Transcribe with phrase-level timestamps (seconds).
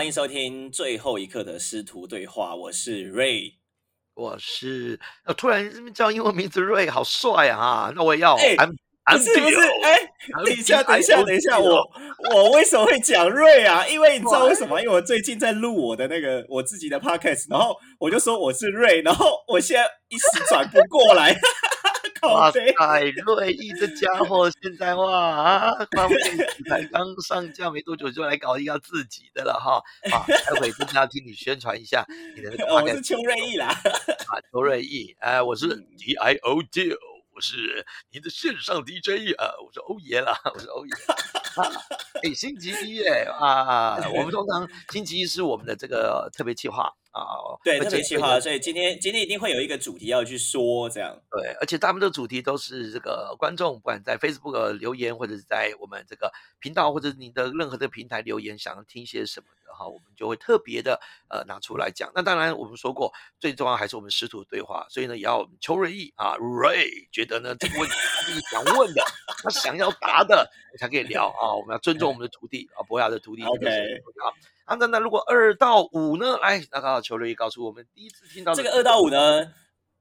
[0.00, 3.56] 欢迎收听最后一刻的师徒对话，我是 Ray。
[4.14, 7.92] 我是呃，突然这边叫英文名字 Ray，，好帅啊！
[7.94, 9.98] 那我也要哎不是不是，哎
[10.42, 11.86] 等一下，等一下，等一下，我
[12.34, 13.86] 我为什么会讲瑞啊？
[13.86, 14.80] 因为你知道为什么？
[14.80, 21.40] 因为我最近在录我的那个我自己的 podcast，然后我就说我是瑞，然后我现在一时转不过来，靠
[22.22, 22.50] 哇。
[22.50, 22.60] 塞，
[23.24, 26.08] 瑞意这家伙 现在哇啊，刚
[26.68, 30.24] 才刚上架没多久就来搞一个自己的了哈啊！
[30.26, 32.04] 待会真的要听你宣传一下
[32.36, 36.92] 你的那个哦 我是邱瑞意啦，啊，邱瑞意，哎，我是嗯 D I O D，
[37.34, 40.92] 我是你的线上 DJ 啊，我是欧爷啦， 我是欧爷。
[41.56, 41.66] 啊，
[42.22, 43.96] 哎，星期一哎啊！
[44.14, 51.20] 我们通常星期一是我们的这个特别计划啊，对，会特别企划，所以今天今天一定会有一个主题要去说，这样。
[51.30, 62.12] 对，而且他们的主题都是这个观众，不管在 Facebook 留言，或者是在我们这个频道，或者是你的任何的平台留言，想要听些什么的哈，我们就会特别的呃拿出来讲。
[62.14, 69.02] 那当然，我们说过，最重要还是我们师徒对话，所以呢，也要邱瑞义啊，Ray 觉得呢这个问题他自己想问的，
[69.42, 71.52] 他想要答的，才可以聊啊。
[71.56, 73.42] 我们要尊重 我们的徒弟啊，博雅的徒弟。
[73.42, 74.34] OK 很重要
[74.70, 76.36] 啊，那那如果二到五呢？
[76.36, 79.52] 来，那刚好球瑞义告诉我们，第一次听到这个二到五呢，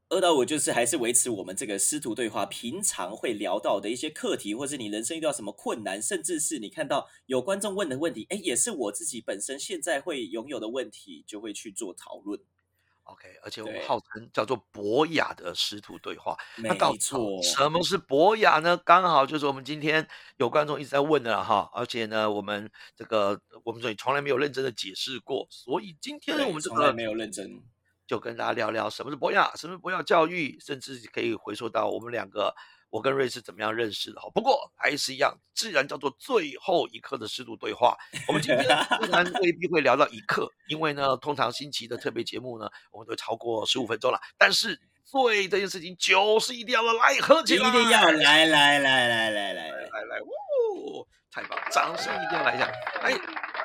[0.10, 12.40] 二到五就是还是维持我们这个师徒对话平常会聊到的一些课题，或是你人生遇到什么困难，甚至是你看到有观众问的问题，哎，也是我自己本身现在会拥有的问题，就会去做讨论。
[13.12, 16.38] OK，而且我们号称叫做博雅的师徒对话。
[16.58, 18.78] 没那到底错，什么是博雅呢？
[18.78, 20.08] 刚好就是我们今天
[20.38, 27.62] 有观众一直在问的了哈，而且呢，我们这个我们这里从来没有认真的解释过，所以今天对我们这个从来没有认真。
[28.08, 32.56] 就跟大家聊聊什么是博雅，什么是博雅教育，甚至可以回溯到我们两个，
[32.90, 34.30] 我跟瑞是怎么样认识的哈。
[34.34, 37.96] 不过还是一样，自然叫做最后一刻的深度对话。
[38.28, 38.64] 我们今天
[39.00, 44.20] 虽然未必会聊到一刻，因为呢，通常星期的特别节目呢，我们都超过十五分钟了。
[44.38, 52.72] 但是醉这件事情酒是一定要来喝起来，一定要来来来来来来来，来来，呜，太棒，掌声一定要来一下。
[53.02, 53.14] 哎，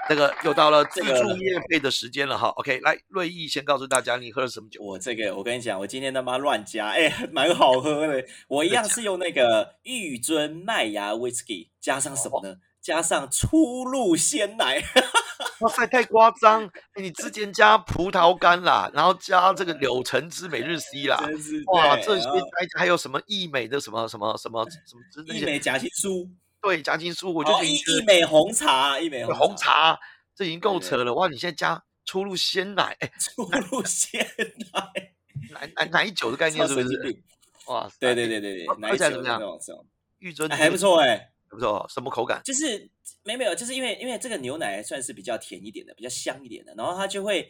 [0.09, 2.49] 这个又到了自这个助业配的时间了哈。
[2.49, 4.83] OK，来，瑞毅先告诉大家你喝了什么酒。
[4.83, 8.25] 我这个我跟你讲，我今天他妈乱加，哎，蛮好喝的。
[8.49, 12.57] 我一样是用那个玉尊麦芽 whisky 加上什么呢？
[12.81, 14.83] 加上初露鲜奶。
[15.61, 16.67] 哇塞，太夸张！
[16.95, 21.17] 哎你之前加葡萄干啦，然后加这个柳橙汁每日 C 啦，
[21.73, 22.29] 哇，对这些
[22.77, 26.29] 还有什么益美的什么什么什么什么益美夹心酥，
[26.65, 29.99] 对夹心酥，我就觉得益美红茶，一美红红茶
[30.35, 31.29] 这已经够扯了哇！
[31.29, 34.27] 你现在加初露鲜奶，哎， 初露鲜
[34.73, 35.13] 奶，
[35.53, 37.23] 奶奶奶酒的概念是不是？
[37.67, 39.41] 哇塞，对对对对对起来怎么样
[40.19, 41.31] 玉尊哎还不，错哎。
[41.51, 42.41] 不错，什么口感？
[42.45, 42.91] 就是
[43.23, 47.49] 没没有，就是因为因为这个牛奶算是比较甜一点的，比较香一点的，然后它就会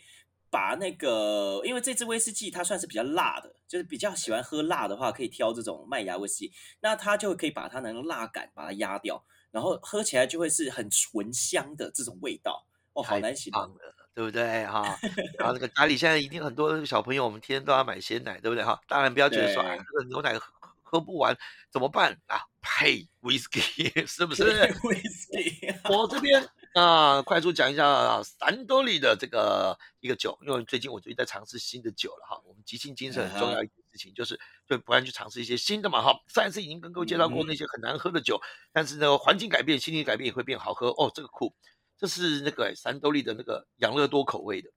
[0.55, 9.21] 把那个，因为这支威士忌它算是比较辣的，就是比较喜欢喝辣的话，可以挑这种麦芽威士忌，那它就可以把它那个辣感把它压掉，
[9.51, 13.63] 然后喝起来就会是很醇香的这种味道，哦，好太难形容。
[13.63, 14.97] 棒了，对不对哈？
[15.37, 18.81] 然后那个家里现在一定很多小朋友，我们天天都要买鲜奶，对不对哈？
[18.87, 20.47] 当然不要觉得说，哎，对这个牛奶喝
[20.85, 21.37] 喝不完
[21.73, 22.39] 怎么办啊？
[22.63, 23.61] 配 whisky
[24.07, 24.45] 是不是？
[24.85, 26.41] 威士忌，我这边
[26.75, 32.43] 啊，快速讲一下三多利的这个一个酒，因为最近我最近在尝试新的酒了哈。
[32.45, 34.35] 我们即兴精神很重要一件事情，就是
[34.69, 36.13] 就不断去尝试一些新的嘛哈。
[36.27, 38.41] 上一次已经跟各位介绍过嗯那些很难喝的酒，
[38.73, 41.09] 但是呢，环境改变、心理改变也会变好喝哦。
[41.15, 41.55] 这个酷，
[41.97, 44.69] 这是那个三多利的那个养乐多口味的，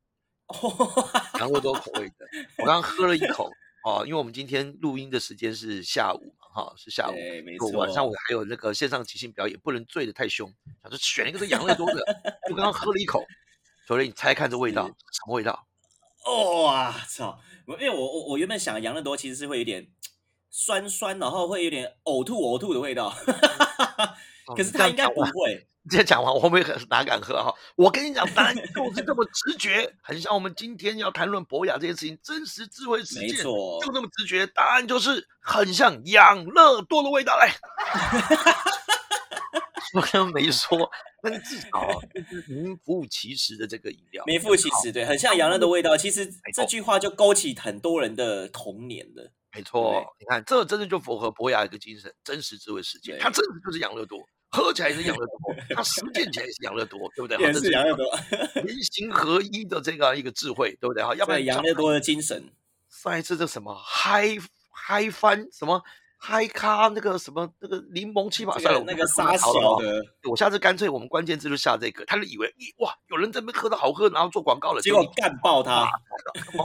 [1.40, 2.28] 养乐多口味的。
[2.60, 3.50] 我刚刚喝了一口
[3.86, 7.14] 哦，因为我们今天录音的时间是下午嘛哈，是下午。
[7.46, 7.70] 没错。
[7.74, 10.52] 晚上我还有那个线上即兴表演，不能醉得太凶，
[10.82, 12.04] 想说选一个是养乐多的，
[12.50, 13.24] 就刚刚喝了一口，
[13.86, 15.68] 所以你猜看这味道什么味道？
[16.26, 17.40] 哦哇操！
[17.68, 19.88] 我因为我我我原本想养乐多其实是会有点
[20.50, 23.14] 酸酸，然后会有点呕吐呕吐的味道，
[24.56, 25.68] 可是哦这它应该不会。
[25.90, 27.54] 这样讲完我会不会很哪敢喝哈？
[27.76, 37.38] 我跟你讲，答案就是这么直觉，很像我们今天要谈论博雅这件事情，真实智慧实践，没错就这么直觉，答案就是很像养乐多的味道。
[37.38, 37.52] 来，
[39.94, 40.90] 我刚刚没说，
[41.22, 41.70] 但是至少
[42.14, 45.96] 就是名副其实的这个饮料，名副其实，对，很像养乐的味道。
[45.96, 49.32] 其实这句话就勾起很多人的童年了。
[49.56, 53.18] 没错，你看，这真的就符合博雅一个精神，真实智慧实践。
[53.20, 54.20] 它真的就是养乐多，
[54.50, 57.38] 喝起来是养乐多， 它实践起来也是养乐多，对不对？
[57.38, 58.06] 也是养乐多，
[58.64, 61.04] 人行合一的这个一个智慧，对不对？
[61.04, 62.50] 哈，要不然对养乐多的精神。
[62.90, 64.38] 上一次这什么嗨
[64.72, 65.84] 嗨翻什么
[66.18, 75.88] 嗨咖那个什么那个柠檬七把算了，那个沙小的，我下次干脆我们关键字就下这个，他就以为哇有人这边喝的好喝，然后做广告了，结果干爆他。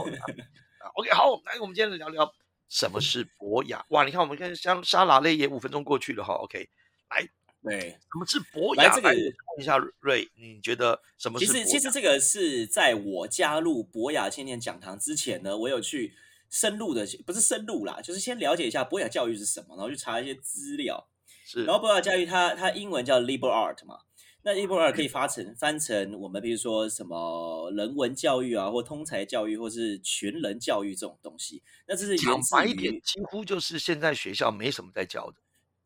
[0.95, 2.31] OK，好，来我们今天来聊聊
[2.69, 3.83] 什么是博雅。
[3.89, 6.33] 哇，你看我们看像沙拉类也五分钟过去了哈。
[6.35, 6.69] OK，
[7.09, 7.27] 来，
[7.63, 8.83] 对，什么是博雅？
[8.83, 9.17] 来这个问
[9.59, 11.39] 一下瑞，你觉得什么？
[11.39, 16.13] 其实其实这个是在我加入博雅青年讲堂之前呢，我有去。
[16.49, 21.09] 深入的不是深入啦，就是先了解一下博雅教育是什么，然后去查一些资料。
[21.43, 23.97] 是，然后博雅教育它它英文叫 liberal art 嘛，
[24.43, 31.63] 那 liberal art 可以发成翻成我们比如说什么人文教育啊，或通才教育，或是全人教育这种东西。
[31.87, 35.37] 那这是讲白一点，几乎就是现在学校没什么在教的。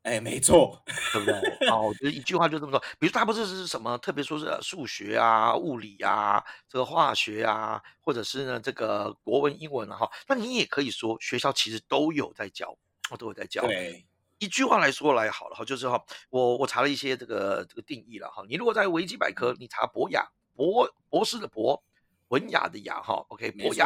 [0.07, 0.81] 哎，没错，
[1.12, 1.68] 对不对？
[1.68, 2.80] 哦，我觉得一句话就这么说。
[2.98, 12.74] 比如他不是是什么，特别说是数学啊、物理啊、这个化学啊，或者是呢这个国文、英文啊，哈，那你也可以说学校其实都有在教，
[13.12, 13.62] 我都有在教。
[13.63, 14.06] 对，
[14.38, 18.42] 一句话来说来好了哈，就是哈，我我查了一些这个这个定义了哈。
[18.48, 20.25] 你如果在维基百科你查博雅
[20.56, 21.83] 博博士的博
[22.30, 23.86] 文雅的雅哈，OK，博雅。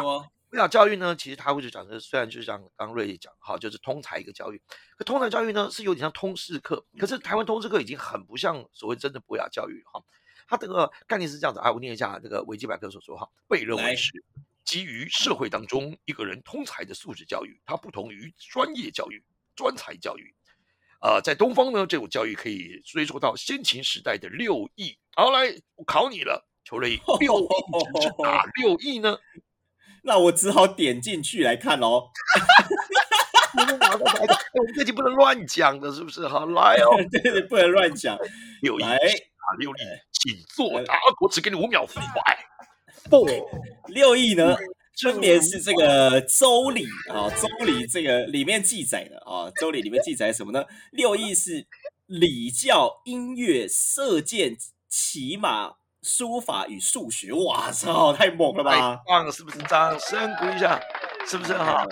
[0.52, 4.60] 博雅教育呢，其实它会就讲的，虽然就是像刚瑞讲，哈，就是通才一个教育。
[4.98, 6.84] 可通才教育呢，是有点像通识课。
[6.98, 10.04] 可是台湾通识课已经很不像所谓真的博雅教育哈。
[10.46, 14.12] 它这个概念是这样子啊，我念一下这个维基百科所说哈，被认为是
[14.62, 19.24] 基于社会当中一个人通才的素质教育，它不同于专业教育、
[19.56, 20.34] 专才教育。
[21.00, 24.98] 呃，在东方呢，这种教育可以追溯到先秦时代的六艺。
[25.14, 29.18] 好，来，我考你了，求瑞，六艺是哪六艺呢？
[30.02, 32.08] 那我只好点进去来看喽。
[34.54, 36.26] 我们这集不能乱讲的，是不是？
[36.26, 38.18] 好，来哦， 对对，不能乱讲。
[38.62, 38.96] 六艺啊，
[39.58, 39.74] 六艺，
[40.12, 40.98] 请作答。
[41.20, 41.86] 我只给你五秒。
[43.10, 43.26] 不，
[43.88, 44.56] 六艺呢，
[45.02, 50.64] 分别是这个《周礼》啊，《周礼》这个里面记载的啊，《周礼》里面记载什么呢？
[50.90, 51.66] 六艺是
[52.06, 54.56] 礼教、音乐、射箭、
[54.88, 55.81] 骑马。
[56.02, 58.72] 书法与数学，哇操，太猛了吧！
[58.72, 59.58] 太棒了，是不是？
[59.62, 60.80] 掌声鼓一下，
[61.26, 61.86] 是不是哈？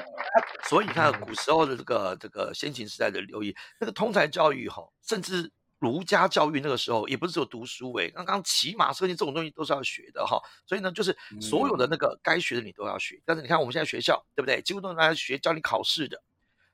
[0.69, 10.41] 所以你看，古时候的这个这个先秦时代的留意，那个通才教育哈，甚至儒家教育那个时候也不是只有读书诶，刚刚骑马射箭这种东西都是要学的哈。
[10.67, 13.21] 所以呢，就是所有的那个该学的你都要学。
[13.25, 14.61] 但是你看我们现在学校，对不对？
[14.63, 16.23] 几乎都拿来学教你考试的。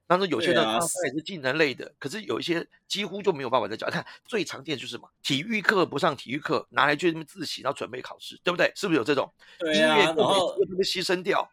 [0.08, 3.88] 但是有些呢，它也是技能类的，可是有一些几乎就没有办法再教。
[3.90, 8.70] 看最常见就是什么，体育课不上体育课，拿来去那么自习，然后准备考试，对不对？
[8.76, 9.32] 是不是有这种？
[9.58, 11.50] 对啊，然后被牺牲掉，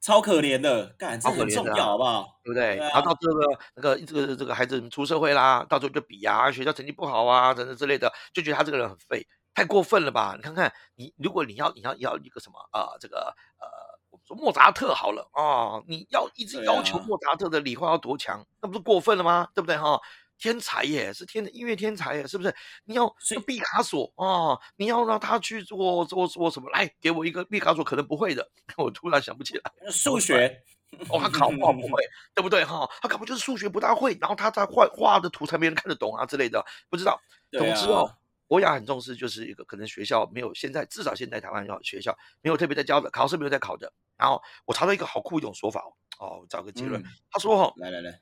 [0.00, 2.38] 超可怜的，干这很重要，好不好？
[2.44, 2.76] 对不对？
[2.76, 10.34] 然后到这个那个这个这个孩子出社会啦，到时候就比啊，学校成绩不好啊，等等之类的，就觉得他这个人很废，太过分了吧？
[10.36, 13.87] 你看看你，如果你要你要要一个什么啊，这个呃。
[14.28, 15.82] 说莫扎特好了啊！
[15.86, 19.48] 你要一直要求莫扎特的理化要多强，那不是过分了吗？
[19.54, 19.98] 对不对哈？
[20.36, 22.54] 天才耶，是天音乐天才耶，是不是？
[22.84, 23.10] 你要
[23.46, 26.68] 毕卡索啊，你要让他去做做做什么？
[26.70, 28.46] 来，给我一个毕卡索可能不会的，
[28.76, 29.72] 我突然想不起来。
[29.90, 30.62] 数学，
[31.08, 32.02] 哦，他 考画不会，
[32.34, 32.86] 对不对哈？
[33.00, 37.18] 他考不就是数学不大会，然后他在画画的图才没人看得懂啊之类的，不知道。
[37.50, 38.14] 总之哦。
[38.48, 43.92] 博雅很重视，就是一个可能学校没有现在至少现在台湾要学校没有特别在教的，考试没有在考的。
[44.16, 45.80] 然后我查到一个好酷一种说法
[46.18, 47.00] 哦，哦，找个结论，
[47.30, 48.20] 他说哈，来来来，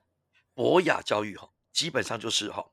[0.52, 2.68] 博雅教育哈，基本上就是哈，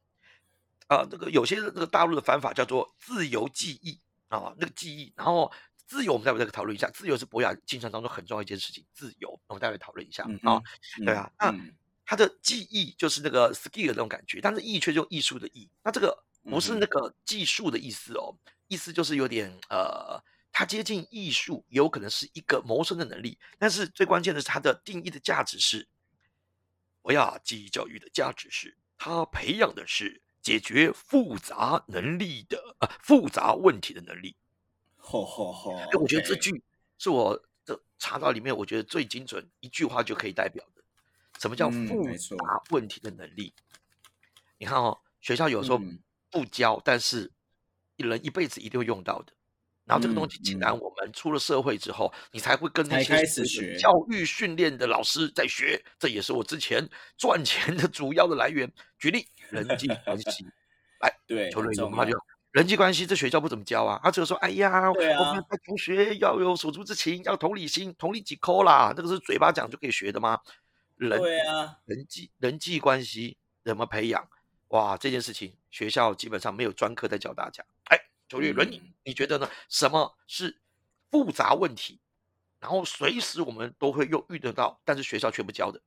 [0.87, 5.49] 啊，这个有些那个大陆的翻法叫做自由记忆啊，那个记忆，然后
[5.85, 10.59] 自由我们待会再讨论一下，自由是博雅精神当中很重要一件事情，自由我们待会讨论一下啊，
[11.05, 11.55] 对啊，那
[12.03, 16.25] 他的记忆就是那个 skill 那种感觉，但是艺却用艺术的艺，那这个。
[16.43, 20.21] 不是那个技术的意思哦，意思就是有点呃，
[20.51, 23.39] 它接近艺术，有可能是一个谋生的能力。
[23.57, 25.87] 但是最关键的是，它的定义的价值是，
[27.01, 34.35] 我要记忆教育的价值是，它培养的是解决复杂能力的啊，复杂问题的能力。
[34.97, 35.77] 吼吼吼！
[35.77, 36.61] 哎，我觉得这句
[36.97, 40.83] 是我这查到里面，我觉得最精准一句话就可以代表的。
[41.39, 43.53] 什么叫复杂问题的能力？
[44.57, 45.79] 你看哦，学校有时候。
[46.33, 47.31] 不教，但是
[47.95, 49.31] 人一辈子一定会用到的。
[49.85, 53.21] 然后这个东西，竟然我们出了社会之后，你才会跟那些
[53.77, 55.83] 教育训练的老师在学。
[55.99, 58.71] 这也是我之前赚钱的主要的来源。
[58.97, 60.45] 举例，人际关系，
[61.01, 62.17] 来， 对，求人他就
[62.51, 63.99] 人际关系，这学校不怎么教啊。
[64.01, 68.93] 他只有说，哎呀，我们同学要有手足之情，要同理心，同理几扣啦。
[68.95, 70.39] 这个是嘴巴讲就可以学的吗？
[70.95, 73.35] 人，对啊，人际人际关系
[73.65, 74.29] 怎么培养？
[74.73, 77.63] 哇，这件事情学校基本上没有专科在教大家。
[77.91, 79.47] 哎，周月伦，你你觉得呢？
[79.69, 80.59] 什么是
[81.11, 81.99] 复杂问题？
[82.59, 85.79] 然后随时我们都会又遇得到，但是学校却不教的。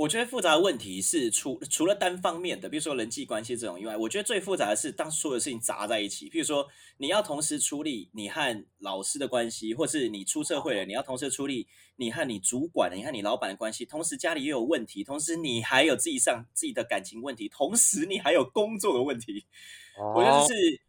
[0.00, 6.30] 我觉得复杂的问题是除除了单方面的，比如说人际关系这种以外，我觉得最复杂的是当所有事情砸在一起。
[6.30, 6.66] 比如说
[6.96, 11.66] 你要同时处理你和老师的关系，或是你出社会了，你要同时处理
[11.96, 19.44] 你和你主管、你和你老板的关系，同时家里也有问题，同时你还有自己上自己的感情问题，同时你还有工作的问题。
[20.14, 20.80] 我觉得是，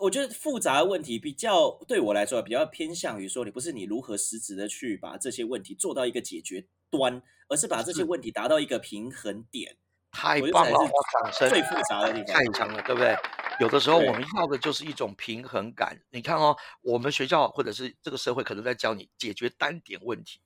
[0.00, 7.22] 我觉得复杂的问题比较对我来说比较偏向于说，你不是你如何实质的去把这些问题做到一个解决端。
[7.48, 9.76] 而是把这些问题达到一个平衡点，
[10.10, 10.78] 太棒了！
[11.22, 11.48] 掌声！
[11.48, 13.16] 最复杂的地方太强了，对不对？
[13.60, 15.96] 有的时候我们要的就是一种平衡感。
[16.10, 20.40] 你看哦，我们学校或者是这个社会可能在教你解决单点问题，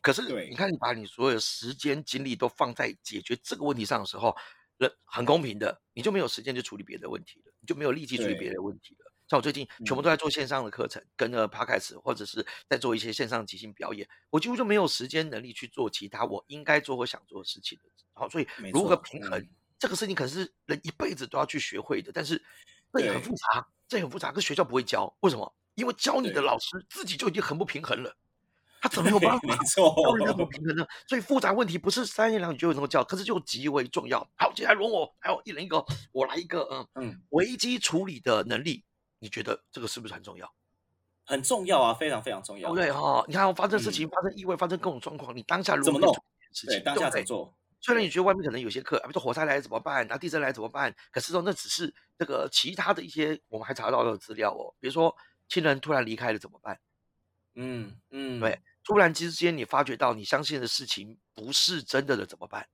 [0.00, 4.34] 可是你看你把你所有的时间精力都放在解决这个问题上的时候，
[4.78, 9.05] 人很公平的，你就没有时间去处理别的问题了，你就没有力气处理别的问题了。
[9.28, 17.78] 像我最近全部都在做线上的课程，跟着 Podcast，或者是在做一些线上即兴表演，我几乎就没有时间能力去做其他我应该做或想做的事情
[18.14, 19.46] 好，所以如何平衡
[19.78, 22.10] 这个事情，可能是人一辈子都要去学会的。
[22.12, 22.42] 但是
[22.92, 25.14] 这也很复杂，这很复杂，可学校不会教。
[25.20, 25.54] 为什么？
[25.74, 28.16] 因为教你的老师自己就已经很不平衡了，
[28.80, 30.86] 他怎么有办法教人家不平衡呢？
[31.06, 34.26] 所以复杂问题不是三言两语就能够教，可是就极为重要。
[34.36, 38.82] 好，接下来轮我，还有一人一个，我来一个，嗯嗯，危机处理的能力。
[39.18, 40.52] 你觉得这个是不是很重要？
[41.24, 42.72] 很重要啊，非常非常重要。
[42.72, 46.14] 对哈，你看发生事情、发生意外、发生各种状况，你当下怎么弄？
[46.68, 47.52] 对，当下怎么做？
[47.80, 50.94] 虽然你觉得外面可能有些课，比如说火灾来怎么办，然后地震来怎么办？
[51.10, 54.72] 可是说那只是这个其他的一些我们还查到的资料哦。
[54.78, 55.14] 比如说
[55.48, 56.78] 亲人突然离开了怎么办？
[57.54, 62.68] 嗯嗯，对，突然之间你发觉到你相信的事情不是真的了怎么办？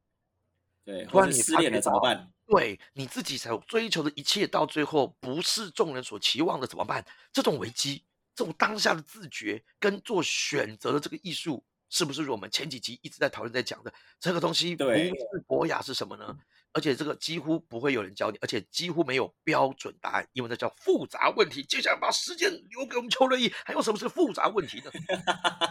[0.85, 2.31] 对，突然你失恋了怎么办？
[2.53, 7.03] 对你自己所追求的一切，到最后不是众人所期望的，怎么办？
[7.33, 8.05] 这种危机，
[8.35, 13.91] 这种当下的自觉跟做选择的这个艺术，是不是我们前几集一直在讨论在讲的
[14.21, 14.77] 这个东西？
[14.77, 15.11] 不是
[15.47, 16.37] 博雅是什么呢？
[16.75, 21.63] 而且这个几乎不会有人教你，而且几乎没有标准答案，因为那叫复杂问题。
[21.63, 24.91] 接下来把时间留给我们邱乐义，还有什么是复杂问题呢？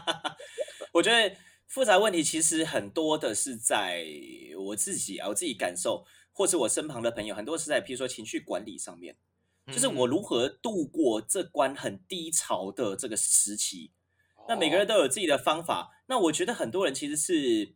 [0.94, 1.36] 我觉得
[1.68, 4.04] 复杂问题其实很多的是在
[4.58, 6.04] 我自己啊，我自己感受。
[6.34, 9.16] 或是我身旁的朋友，很多是在，譬如说情绪管理上面，
[9.68, 13.92] 就是我如何度过这关很低潮的这个时期。
[14.48, 16.04] 那每个人都有自己的方法。
[16.08, 17.76] 那我觉得很多人其实是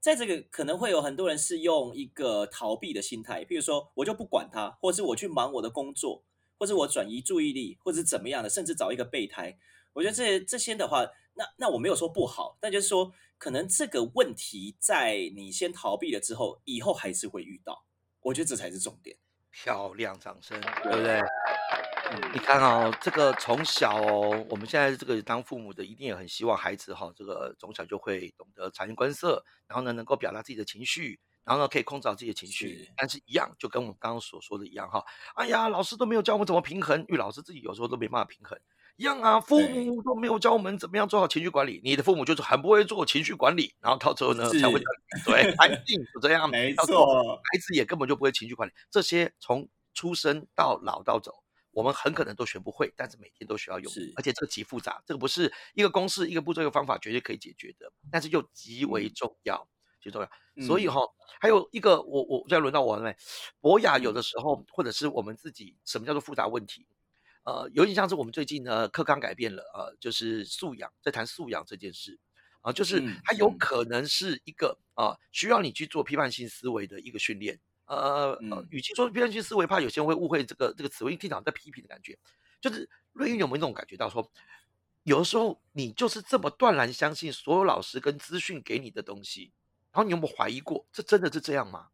[0.00, 6.24] 在这个可能会有很多人是用一个逃避的心态，譬如说我就不管他，或是我去忙我的工作，
[6.58, 9.58] 或是我转移注意力，或者怎么样的，甚至找一个备胎。
[9.92, 17.84] 我觉得这这些的话，那那我没有说不好，但就是说，可能这个问题在你先逃避了之后，以后还是会遇到。
[18.26, 19.16] 我觉得这才是重点，
[19.52, 21.22] 漂亮，掌声，对不对？
[22.32, 32.90] 你看哦，这个从小哦，我们现在这个当父母的一定也很希望孩子哈，这个从小就会懂得察言观色，然后呢，能够表达自己的情绪，然后呢，可以控制好自己的情绪。
[32.96, 35.04] 但是，一样就跟我们刚刚所说的一样哈，
[35.36, 38.58] 哎呀，老师都没有教我们怎么平衡，因为老师自己有时候都没办法平衡。
[38.96, 41.80] 一样啊，父母都没有教我们怎么样做好情绪管理。
[41.84, 44.80] 你的父母就是很不会做情绪管理，然后到最后呢才会
[45.24, 46.48] 对，安定就这样。
[46.50, 48.72] 没错，孩子也根本就不会情绪管理。
[48.90, 53.92] 这些从出生到老到走，我们很可能都学不会，但是每天都需要用。
[54.16, 59.68] 而且这个极复杂，这个不是一个公式、一个步骤、一个方法绝对可以解决的，但是又极为重要，
[60.02, 60.30] 极重要。
[60.66, 61.02] 所以哈，
[61.38, 63.14] 还有一个，我我再轮到我了。
[63.60, 66.86] 博雅有的时候，或者是我们自己，什么叫做复杂问题？
[67.46, 72.18] 呃，有点像是我们最近呢课纲改变了，呃，就是素养，在谈素养这件事，
[72.60, 82.18] 啊，就是它有可能是一个啊，需要你去做批判性思维的一个训练，呃呃，与其说批判性思维，怕有些人会误会这个这个词，汇，听到在批评的感觉，
[82.60, 84.28] 就是瑞英有没有那种感觉到说，
[85.04, 89.52] 有的时候你就是这么断然相信所有老师跟资讯给你的东西，
[89.92, 91.90] 然后你有没有怀疑过，这真的是这样吗？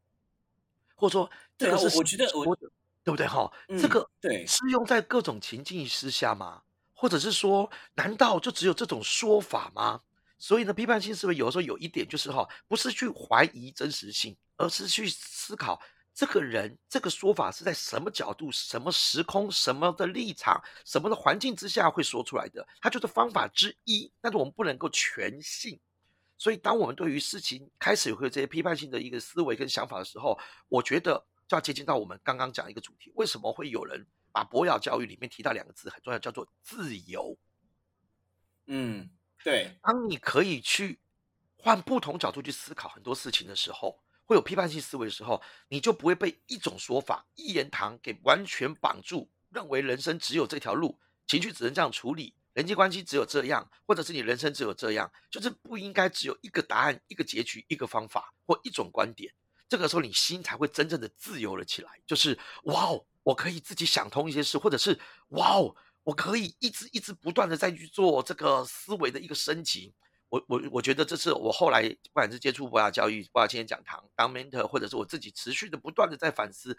[0.94, 2.56] 或者说，这个是我觉得我。
[3.04, 3.50] 对不对哈？
[3.80, 6.62] 这个对适用在各种情境之下吗？
[6.94, 10.00] 或者是说，难道就只有这种说法吗？
[10.38, 15.82] 所以呢，批判性思维有的时候有一点就是哈，不是去怀疑真实性，而是去思考
[16.14, 22.64] 这个人这个说法是在什么角度、什么时空、什么的立场、什么的环境之下会说出来的。
[22.80, 25.80] 它就是方法之一，但是我们不能够全信。
[26.38, 31.24] 所以，当我们对于事情开始有这些批判性的一个思维跟想法的时候，我觉得。
[31.52, 37.36] 就要接近到我们刚刚讲一个主题，为什么会有人把博雅教育里面提到两个字很重要，叫做自由？
[38.68, 39.10] 嗯，
[39.44, 39.76] 对。
[39.82, 40.98] 当你可以去
[41.58, 59.34] 换不同角度去思考很多事情的时候，会有批判性思维的时候，你就不会被一种说法、一言堂给完全绑住，认为人生只有这条路，情绪只能这样处理，人际关系只有这样，或者是你人生只有这样，就是不应该只有一个答案、一个结局、一个方法或一种观点。
[59.72, 61.90] 这个时候，你心才会真正的自由了起来。
[62.06, 69.94] 就是哇哦，我可以自己想通一些事，或者是哇哦，我可以一直一直不断的再去做这个思维的一个升级。
[70.28, 76.76] 我我我觉得这是我后来不管是接触博雅教育、博雅青年讲堂当 mentor，或者是我自己持续的不断的在反思，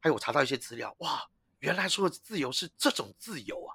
[0.00, 3.74] 还有我查到一些资料，哇，原来说的自由是这种自由啊！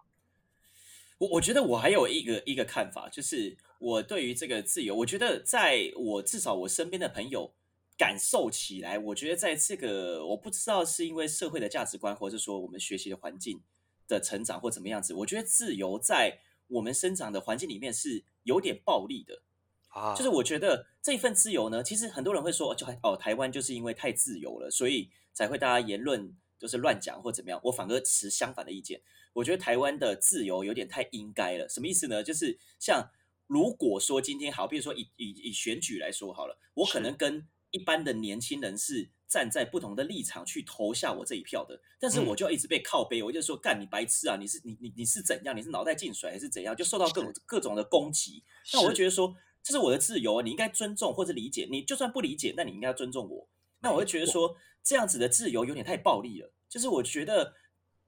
[1.18, 7.54] 我我觉得我还有一个一个看法，就是我对于这个自由，我觉得在我至少我身边的朋友。
[8.02, 13.62] 感受起来，我觉得在这个我不知道是因为社会的价值观，或者说我们学习的环境
[14.08, 19.44] 的成长或怎么样子，我觉得自由在我们生长的环境里面是有点暴力的
[19.90, 20.16] 啊。
[20.16, 27.62] 就是我觉得这份自由呢，其实很多人会说，就哦，台湾就是因为太自由了，所以才会大家言论就是乱讲或怎么样。
[27.66, 29.00] 我反而持相反的意见，
[29.34, 31.70] 我觉得台湾的自由有点太应该了。
[31.70, 32.24] 什么意思呢？
[32.24, 33.12] 就是像
[33.46, 44.36] 如果说今天好，比如说以以以选举来说好了，我可能跟一般的年轻人是站在不同的立场去投下我这一票的，但是我就一直被靠背，我就说干你白痴啊！
[44.38, 45.56] 你是你你你是怎样？
[45.56, 46.76] 你是脑袋进水还是怎样？
[46.76, 48.44] 就受到各种各种的攻击。
[48.74, 51.68] 那我就觉得说，这是我的自由，你应该尊重或者理解。
[51.72, 53.48] 你就算不理解，那你应该要尊重我。
[53.80, 56.52] 那我会觉得说，这样子的自由有点太暴力了。
[56.68, 57.56] 就是我觉得，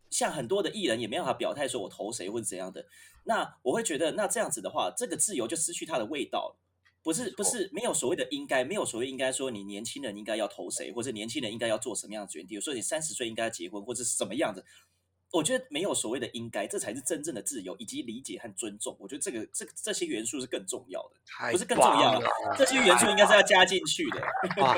[0.10, 2.86] 像很多的艺人也没办法表态说我投谁或者怎样的。
[3.24, 6.60] 那我会觉得，那这样子的话，这个自由就失去它的味道了。
[7.03, 12.55] 不是不是没有所谓的应该，没有所谓应该说你年轻人应该要投谁，或者年轻人应该要做什么样的决定。
[12.55, 14.63] 有时候你三十岁应该要结婚，或者是什么样子。
[15.33, 18.95] 我觉得没有所谓的应该，这才是真正的自由以及理解和尊重。
[19.00, 24.22] 我觉得这个这这些元素是更重要的，不是更重要的，这些元素应该是要加进去的。
[24.62, 24.77] 哇，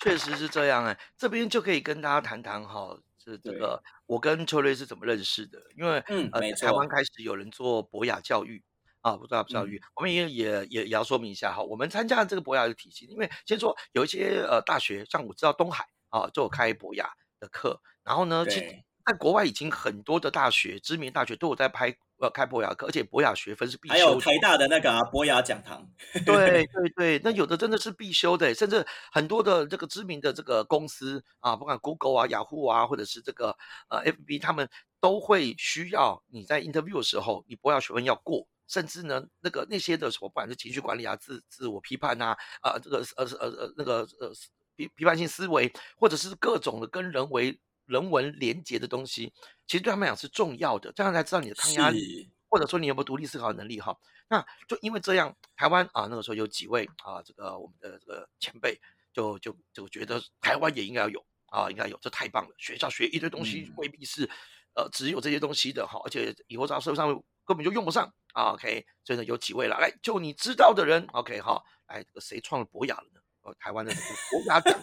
[0.00, 5.60] 确实是这样哎，这边就可以跟大家谈谈哈，是这个我跟秋瑞是怎么认识的？
[5.76, 8.64] 因为嗯，呃，台湾开始有人做博雅教育。
[9.02, 11.62] 啊，不知道教育，我们也也也也要说明一下哈。
[11.62, 17.80] 我们参加这个博雅的体系，因为先说有一些呃大学，像我知道东海啊，就有开博雅的课。
[18.04, 18.66] 然后呢，其实
[19.06, 23.94] 在国外已经很多的大学，知名大学都有在拍呃开博雅课，而且博雅学分是必修。
[23.94, 25.86] 还有台大的那个博雅讲堂。
[26.26, 33.56] 对 对对，那有的真的是必修的，甚至很多的这个知名的这个公司啊，不管 Google 啊、雅虎啊，或者是这个
[33.88, 34.68] 呃 FB，他们
[35.00, 38.46] 都会需要你在 interview 的时候，你博雅学分要过。
[38.70, 44.30] 甚至呢，那个那些的什么，不管是情绪管理啊、自自我批判啊，啊，这个呃呃呃那个呃
[44.76, 49.32] 批批判性思维，或者是各种的跟人为人文连结的东西，
[49.66, 53.98] 其实对他们来讲是重要的，这样才知道你的抗压力，或者说你有没有独立思考能力哈。
[54.28, 58.80] 那就因为这样，台湾啊那个时候有几位啊，这个我们的这个前辈
[59.12, 62.54] 就就就觉得台湾也应该要有啊，应该有，这太棒了。
[62.56, 64.30] 学校学一堆东西未必是
[64.74, 67.08] 呃只有这些东西的哈，而且以后在社会上
[67.44, 68.52] 根本就用不上啊。
[68.52, 73.20] OK，所以呢有几位了，来就你知道的人，OK 哈，来这个谁创了博雅了呢？
[73.42, 73.90] 哦，台湾的
[74.30, 74.78] 博雅讲，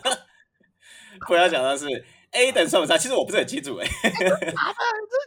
[1.28, 1.86] 博雅讲的是
[2.32, 4.47] A 等算不上，其实我不是很清楚哎，真的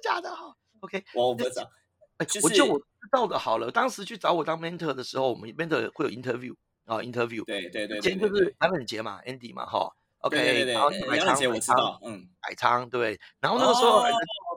[0.02, 1.70] 假的 哈？OK，我不知道，
[2.18, 3.70] 哎，我就我知道的好了。
[3.70, 6.52] 当时去找我当 mentor 的时候，我们 mentor 会有 interview
[6.86, 14.04] 啊，interview，对对对，前就是安本杰嘛，Andy 嘛，哈，OK，然后白昌我知道，嗯，海昌对，然后那个时候。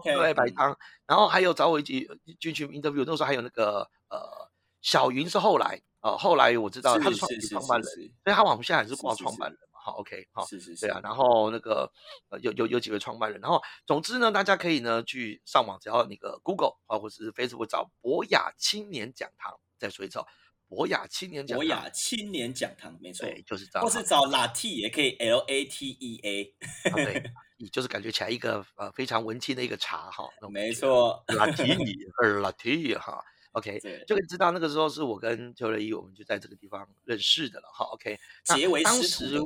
[0.04, 2.08] 对，白汤，然后还有找我一起
[2.40, 11.92] 进去 interview，那时候还有那个呃小云是后来呃后来我知道他是创创办人，所以他我们现在还是挂创办人嘛，好 OK 好，是是对啊，然后那个
[12.30, 20.20] 呃有有有几位创办人，然后总之呢，大家可以呢去上网，只要那个 Google 啊或者是 Facebook 找博雅青年讲堂，再说一次，
[20.68, 26.56] 博雅青年讲博雅青年讲堂，没错，就是找，或是找 Latte 也可以 L A T E A，
[26.96, 27.32] 对。
[27.70, 39.40] 就是感觉起来一个呃非常文青的一个茶哈，没错，拉提尼呃拉提尼哈，OK， 就可以知道那个时候是我跟邱瑞一我们就在这个地方认识的了哈，OK，结为当时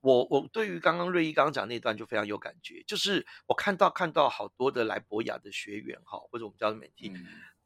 [0.00, 7.12] 我我对于刚刚瑞一刚刚讲那段就非常有感觉，就是我看到看到好多的来博雅的学员哈，或者我们叫的媒体，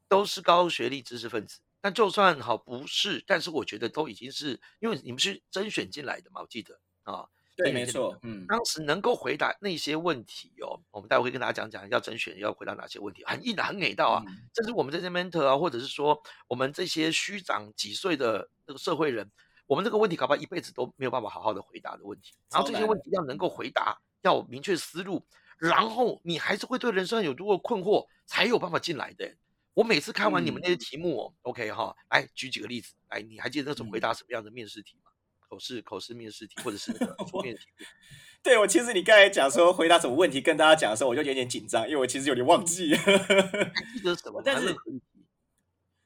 [0.07, 7.27] 都是高学历知识分子，但就算好不是，但是我觉得都已经是因为你们是甄选进来的嘛，我记得啊。
[7.57, 14.23] 对，没错，嗯，当时能够回答那些问题哦，我们待会会跟大家讲讲要甄选要回答哪些问题，很硬的，很给到啊。
[14.53, 19.29] 这是我们这些 mentor 啊，或者是说我们这些虚长几岁的这个社会人，
[19.65, 22.35] 我们这个问题搞不好一辈子都没有办法好好的回答的问题。
[22.51, 25.25] 然后这些问题要能够回答，要明确思路，
[25.57, 29.35] 然后你还是会对人生有多困惑，才有办法进来的。
[29.73, 35.06] 我每次看完你们那些题目哦，OK 哈，来举几个例子，来，你还记得那种回答什么样的面试题吗？
[35.47, 36.91] 口试、口试面试题，或者是
[37.29, 37.61] 书面题。
[38.43, 42.89] 对我，其实你刚才讲说回答什么问题，跟大家讲的时候，我就有点紧张，因为我其实有点忘记。
[42.89, 44.41] 记得什么？
[44.45, 44.75] 但是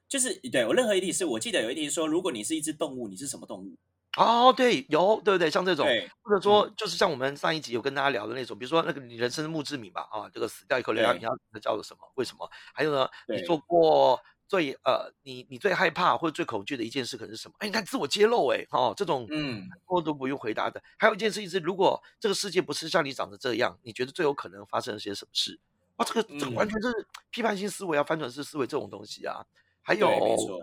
[0.08, 3.76] 就是对我任何一题是我记得有一题说，如果你是一只动物，你是什么动物？
[4.18, 5.50] 哦，对，有，对不对？
[5.50, 5.86] 像这种，
[6.22, 12.00] 或者说就是像我们上一集有跟大家聊的那种，比如说那个你人生的墓志铭吧，啊，这个死掉以后，你要你要那叫做什么？
[12.16, 12.46] 为什么？
[12.74, 14.20] 还有呢，你做过
[14.52, 17.54] 最呃，你你最害怕或者最恐惧的一件事可能是什么？
[17.60, 20.78] 哎，你看自我揭露，哎，哦，这种嗯，很多都不用回答的。
[20.98, 25.58] 还有一件事情是，如果这个世界不是像你长得这样，你觉得最有可能发生了些什么事？
[25.96, 29.42] 哇，这个这个嗯完全就是批判性思维啊，反转式思维这种东西啊。
[29.80, 30.06] 还有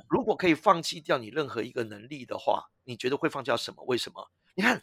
[0.07, 3.83] 如果可以放弃掉你任何一个能力的话，你觉得会放弃掉什么？
[3.85, 4.29] 为什么？
[4.53, 4.79] 你看，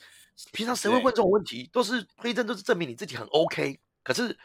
[0.50, 1.70] 平常谁会问这种问题？
[1.72, 3.78] 都是推证，都是证明你自己很 OK。
[4.02, 4.36] 可是，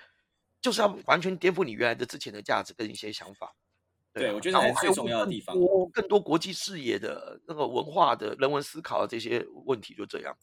[0.61, 3.55] 就是要完全颠覆你原来的之前的价值跟一些想法。
[4.13, 10.35] 对啊我觉得还是最重要的地方更多更多国际视野的那个文化的人文思考的这些问题，就这样。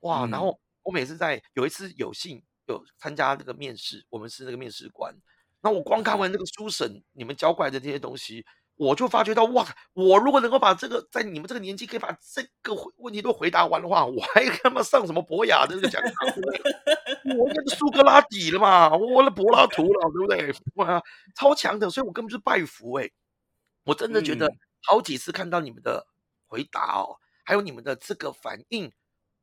[0.00, 0.26] 哇！
[0.26, 5.14] 然嗯后我每次在有一次有幸有参加那个面试，我们是那个面试官。
[5.60, 8.44] 那我光看完那个书审，你们教过来的这些东西，
[8.76, 9.66] 我就发觉到，哇！
[9.92, 16.12] 我如果能够把这个在你们这个年纪可以把这个问题都回答完的话，我还他妈上什么博雅的那个讲堂？
[17.36, 20.54] 我那个苏格拉底了嘛，我那柏拉图了，对不对？
[20.74, 21.00] 哇，
[21.36, 23.08] 超强的，所以我根本就是拜服哎、
[23.84, 26.06] 我真的觉得嗯好几次看到你们的
[26.46, 28.92] 回答哦，还有你们的这个反应，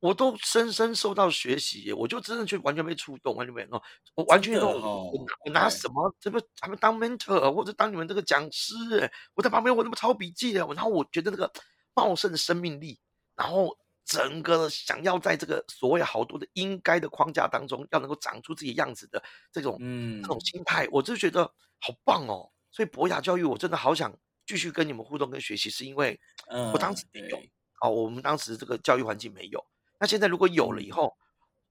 [0.00, 3.80] 我都深深受到学习，我就真的就完全被触动，完全被哦，
[4.14, 5.12] 我完全真的都我哦
[5.44, 11.52] 我拿什么这不他们当 mentor 或者当你们这个讲师耶，我在旁边我怎么抄笔记的，然后我觉得那个
[11.94, 12.98] 茂盛的生命力，
[13.36, 21.44] 然后整个想要在这个所谓好多的应该的框架当中，要能够长出自己样子的这种嗯这种心态，我就觉得
[21.78, 22.50] 好棒哦。
[22.70, 27.50] 所以博雅教育，我真的好想继续跟你们互动跟学习，是因为嗯，我当时没有对
[27.82, 29.62] 哦，我们当时这个教育环境没有。
[30.00, 31.14] 那现在如果有了以嗯后，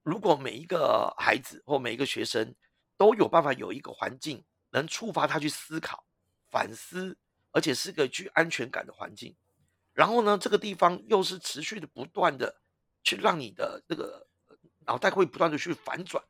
[0.04, 2.56] 如果每一个孩子或每一个学生
[2.96, 6.06] 都有办法有一个环境，能触发他去思考、
[6.52, 7.18] 反思，
[7.52, 9.36] 而且是个具安全感的环境，
[9.94, 12.62] 然后呢，这个地方又是持续的不断的
[13.04, 16.24] 去让你的这个呃脑袋会不断的去反转，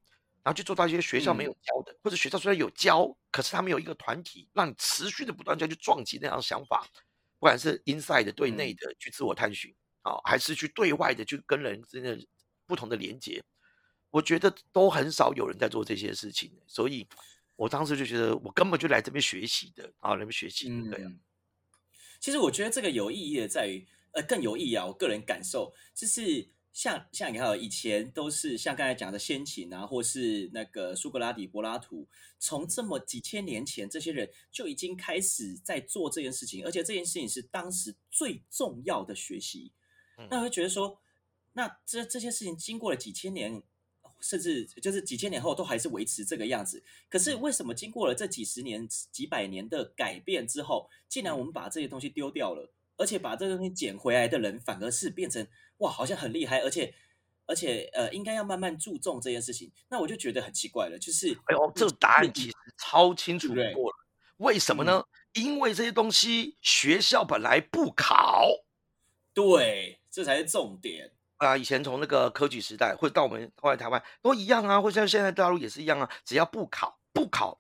[0.44, 1.60] 然后去做到一些学校没有嗯。
[1.62, 6.88] 教的，或者学校虽然有教，可是他们有一个团体让你持续的不断地去撞击那样的想法，
[7.40, 8.80] 不管是 inside 的对内嗯。
[8.80, 12.28] 的去自我探寻啊、还是去对外的去跟人之间的
[12.66, 13.44] 不同的连接，
[14.10, 17.08] 我觉得都很少有人在做这些事情，所以
[17.56, 21.06] 我当时就觉得我根本就来这边学习的啊，来这边学习的，对，
[22.20, 24.86] 其实我觉得这个有意义的在于，呃，更有意义啊。
[24.86, 32.08] 我个人感受就是像像你看，以前都是像刚才讲的先秦啊，或是那个苏格拉底、柏拉图，
[32.40, 39.72] 从这么几千年前，这些人就已经开始在做这件事情，而且这件事情是当时最重要的学习。
[40.29, 40.99] 那会觉得说，
[41.53, 43.62] 那这这些事情经过了几千年，
[44.19, 46.84] 甚至就是几千年后都还是维持这个样子。
[47.10, 56.93] 可是嗯为什么经过了这几十年、几百年的改变之后，竟然我们把这些东西丢掉了，而且把这个东西捡回来的人反而是变成哇，好像很厉害，而且
[57.45, 59.71] 而且呃，应该要慢慢注重这件事情。
[59.89, 63.95] 那我就觉得很奇怪了，就是哎呦，这个答案其实超清楚对不对过了。
[64.38, 65.03] 为什么呢？
[65.34, 68.47] 因为这些东西学校本来不考
[69.34, 71.10] 对，这才是重点。
[71.38, 71.55] 啊。
[71.55, 76.10] 以前从那个科举时代，或者到我们后来台湾都一样啊，或者像现在大陆也是一样啊。
[76.25, 77.58] 只要不考，不考，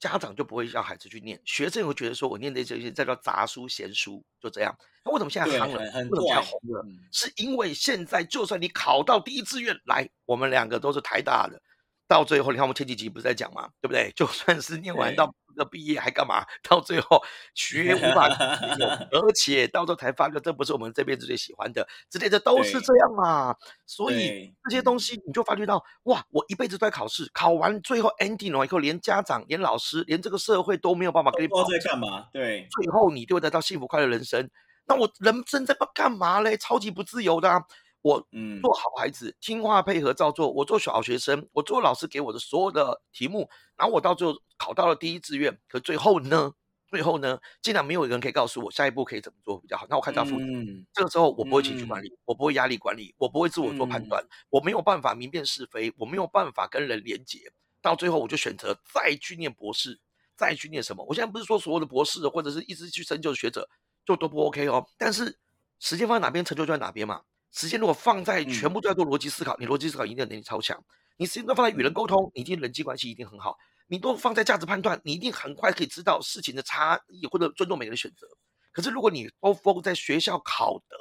[0.00, 1.40] 家长就不会让孩子去念。
[1.44, 4.76] 学生会觉得说我念的这些这叫杂书闲书，就这样。
[5.04, 5.78] 那为什么现在对，夯了？
[5.78, 6.42] 为什么现在。
[6.42, 6.82] 红了？
[6.84, 11.62] 嗯，是因为现在就算你考到第一志愿来，我们两个都是台大的，
[12.08, 14.10] 到最后你看我们前几集不是在讲嘛，对不对？
[14.16, 16.44] 就算是念完到这个毕业还干嘛？
[16.68, 17.22] 到最后
[17.54, 18.28] 学无法
[19.12, 23.54] 而且到时候才发觉这不是我们这辈子最喜欢的，之类的都是对这样嘛。
[23.86, 32.26] 所以对，这些东西你就发觉到，哇，我一辈子都在考试，考完最后 ending 了以后，连家长、连老师、连这个社会都没有办法给你保不知道在干嘛。
[32.32, 34.48] 对，最后你就会得到幸福快乐人生。
[34.86, 36.56] 那我人生在干嘛嘞？
[36.56, 37.62] 超级不自由的啊！
[38.02, 40.50] 我嗯，做好孩子，听话配合照做。
[40.50, 45.58] 我做小学生，我做老师给我的所有的题目，然后我到最后考到了第一志愿。
[45.68, 46.52] 可最后呢？
[46.88, 47.38] 最后呢？
[47.62, 49.86] 竟然没有人可以告诉我下一步可以怎么做比较好。
[49.88, 50.44] 那我开始要负责。
[50.44, 57.52] 嗯，这个时候我不会情绪管嗯理，我不会压力管理，我不会自我做判嗯断，我没有办法明辨是非，我没有办法跟人连结。
[57.80, 60.00] 到最后我就选择再去念博士，
[60.34, 61.04] 再去念什么？
[61.08, 63.68] 我现在不是说所有的博士或者是一直去深究的学者
[64.04, 65.38] 就都不 OK 哦，但是
[65.78, 67.22] 时间放在哪边，成就就在哪边嘛。
[67.52, 70.82] 时间如果放在全嗯部都在做逻辑思考，你逻辑思考一定能力超强。
[71.16, 73.58] 你时间都放在与人沟通，你一定人际关系一定很好。
[73.88, 78.26] 你都放在价值判断，你一定很快可以知道事情的差异或者尊重每个人的选择。
[78.72, 80.96] 可是如果你都 focus 在学校考的，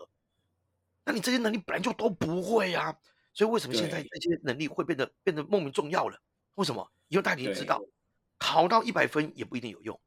[1.06, 2.96] 那你这些能力本来就都不会啊。
[3.32, 6.20] 所以为什么现在这些能力会变得变得莫名重要了？
[6.56, 6.92] 为什么？
[7.08, 7.80] 因为大家已经知道，
[8.38, 9.98] 考到一百分也不一定有用。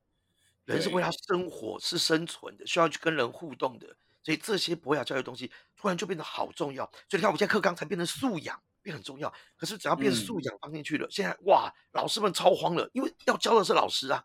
[0.64, 3.96] 人是为了生活，是生存的，需要去跟人互动的。
[4.22, 6.84] 所以这些博雅教育的东西，突然就变得好重要。
[7.08, 9.32] 所以你看，我们现在课纲才变成素养，变很重要。
[9.56, 14.24] 可是只要变素养放进去了，现在哇，老师们超慌了，因为要教的是老师啊。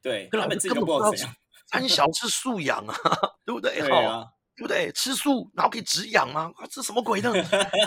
[0.00, 1.30] 对，他们根本不知道
[1.70, 2.94] 三小是素养啊，
[3.46, 3.80] 对不对？
[3.88, 4.90] 哈，对不对？
[4.92, 6.52] 吃素然后可以止痒吗？
[6.70, 7.32] 这什么鬼呢？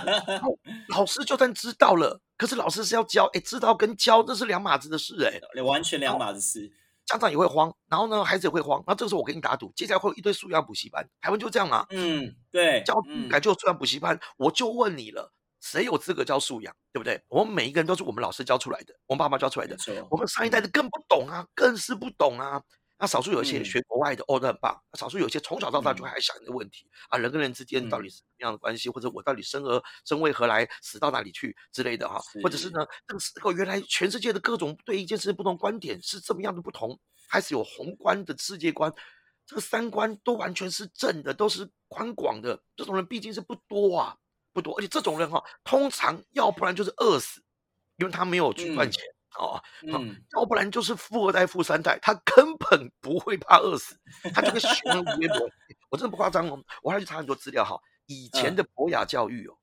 [0.89, 6.71] 老师就算知道了，可是老师是要教，哎，知道跟教这是两码子的事，哎，完全两码子事。
[7.05, 8.83] 家长也会慌，然后呢，孩子也会慌。
[8.87, 11.07] 那这个时候我跟你打赌，接下来会有一堆素养补习班。
[11.21, 11.85] 台湾就这样啊？
[11.91, 12.95] 嗯，对，教
[13.29, 14.19] 改就素养补习班。
[14.37, 16.75] 我就问你了，谁有资格教素养？
[16.91, 17.21] 对不对？
[17.27, 19.77] 我们每一个人都是我们老师教出来的，我们爸妈教出来的。
[20.09, 22.61] 我们上一代的更不懂啊，更是不懂啊。
[22.97, 24.81] 那少数有一些学国外的哦，那很棒。
[24.93, 38.93] 少数有一些从小到大就还想一个问题啊，人跟人之间到底是什么样的关系，或者我到底生而生为何来，死到哪里去之类的哈，或者是呢，这个时候原来全世界的各种对一件事不同观点是这么样的不同，还是有宏观的世界观，
[39.45, 42.63] 这个三观都完全是正的，都是宽广的。
[42.77, 44.15] 这种人毕竟是不多啊，
[44.53, 47.41] 不多，而且这种人哈，通常要不然就是饿死，
[47.97, 49.03] 因为他没有去赚钱。
[49.38, 54.00] 哦，嗯，要不然就是富二代、富三代，他根本不会怕饿死，
[54.34, 55.38] 他就跟熊一样。
[55.89, 57.80] 我真的不夸张哦，我还去查很多资料哈。
[58.08, 59.58] 以前的博雅教育哦，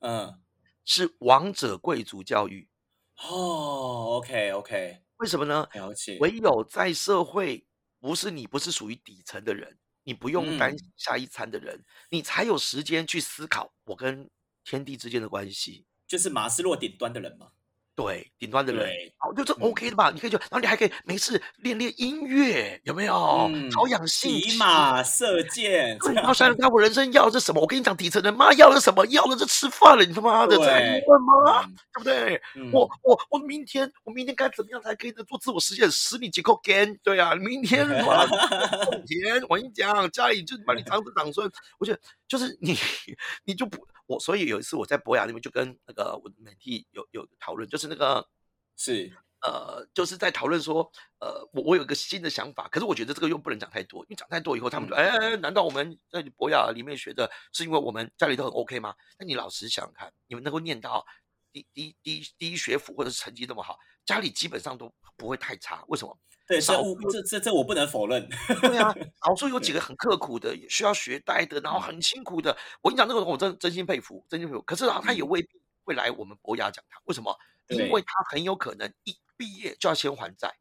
[0.00, 0.40] 嗯，
[0.84, 2.68] 是王者贵族教育。
[3.16, 5.68] 哦，OK OK，为什么呢？
[5.74, 6.18] 了解。
[6.20, 7.66] 唯有在社会
[8.00, 14.28] 不是你不是属于底层的人，你不用担心下一餐的人，你才有时间去思考我跟
[14.64, 15.86] 天地之间的关系。
[16.06, 17.52] 就是马斯洛顶端的人嘛。
[17.94, 20.10] 对，顶端的人，好，就是 OK 的吧？
[20.10, 23.50] 你可以就，然后你还可以没事练练音乐，有没有？
[23.70, 25.98] 调养性，骑马射箭。
[26.14, 27.60] 然后想想看，我人生要的是什么？
[27.60, 29.04] 我跟你讲，底层人妈要的是什么？
[29.06, 31.64] 要的是吃饭了，你他妈的在问吗？
[31.92, 32.40] 对不对？
[32.72, 35.90] 我我我明天我明天该怎么样才可以做自我实现？
[35.90, 36.96] 使你结构 gain？
[37.02, 38.24] 对啊，明天嘛，
[38.88, 42.00] 种田，我跟你讲，家里就把你长子长孙，我觉得
[42.32, 42.74] 就是你，
[43.44, 43.86] 你就不。
[44.06, 48.26] 我所以有一次我在博雅那边就跟那个我的媒体有有讨论，就是那个
[48.74, 50.90] 是呃，就是在讨论说，
[51.20, 58.94] 呃，我我有一个新的想法，可是我觉得这个又不能讲太多，因为讲太多以后他们就哎，难道我们在博雅里面学的是因为我们家里都很 OK 吗？
[59.18, 61.04] 那你老实想想看，你们能够念到
[61.52, 66.18] 第第第第一学府或者是成绩那么好，家里基本上都不会太差，为什么？
[66.48, 66.74] 对，这
[67.10, 68.28] 这这这我不能否认。
[68.60, 68.92] 对啊，
[69.24, 72.56] 少数有几个很刻苦的，需要学贷的，然后很辛苦的。
[72.82, 74.60] 我跟你讲，那个我真真心佩服，真心佩服。
[74.62, 75.48] 可是啊，他也未必
[75.84, 77.00] 会来我们博雅讲堂。
[77.04, 77.34] 为什么？
[77.68, 80.52] 因为他很有可能一毕业就要先还债。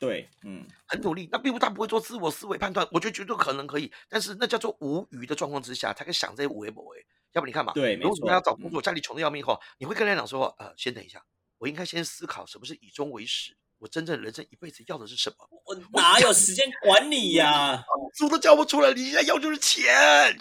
[0.00, 2.88] 对，嗯，很努力，那并不他不会做自我思维判断。
[2.90, 7.06] 我觉得绝对可能可以，但是那叫做无余的状况之下，他可以想这些无为不为。
[7.32, 11.22] 要不你看嘛，对，如果他要找工作，家里穷的要命后，你会跟人家讲说，呃，先等一下，
[11.60, 13.56] 我应该先思考什么是以终为始。
[13.78, 15.36] 我真正人生一辈子要的是什么？
[15.64, 17.82] 我哪有时间管你呀？
[18.18, 19.86] 书都教不出来，你现在要就是钱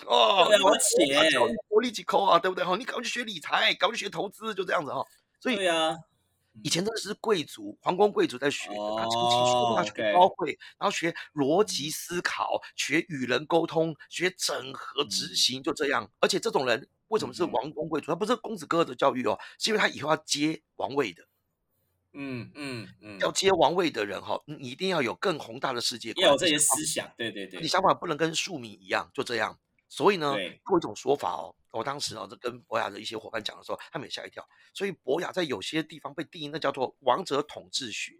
[0.07, 1.31] 哦，要钱，
[1.69, 2.65] 薄利几扣啊，对不对？
[2.65, 5.05] 哈，你赶快去学理财，赶快去学投资，就这样子哈。
[5.39, 5.95] 所以，对啊，
[6.63, 16.11] 以前真的是贵族、皇宫贵族在学，他请书，他学高会，然后学逻辑思考，学与人沟通，学整合执行，就这样。
[16.19, 18.07] 而且这种人为什么是王公贵族？
[18.07, 21.27] 他不是公子哥的教育哦，是因为他以后要接王位的。
[22.13, 29.59] 嗯嗯嗯，要接王位的人哈，你一定要有更宏大的世界观，要有这些思想，对对对，你想法不能跟庶民一样，就这样。
[29.87, 34.47] 所以呢，有一种说法哦，我当时啊，这跟博雅的一些伙伴讲的时候，他们也吓一跳。
[34.73, 38.13] 所以博雅在有些地方被定义，那叫做王者统治学。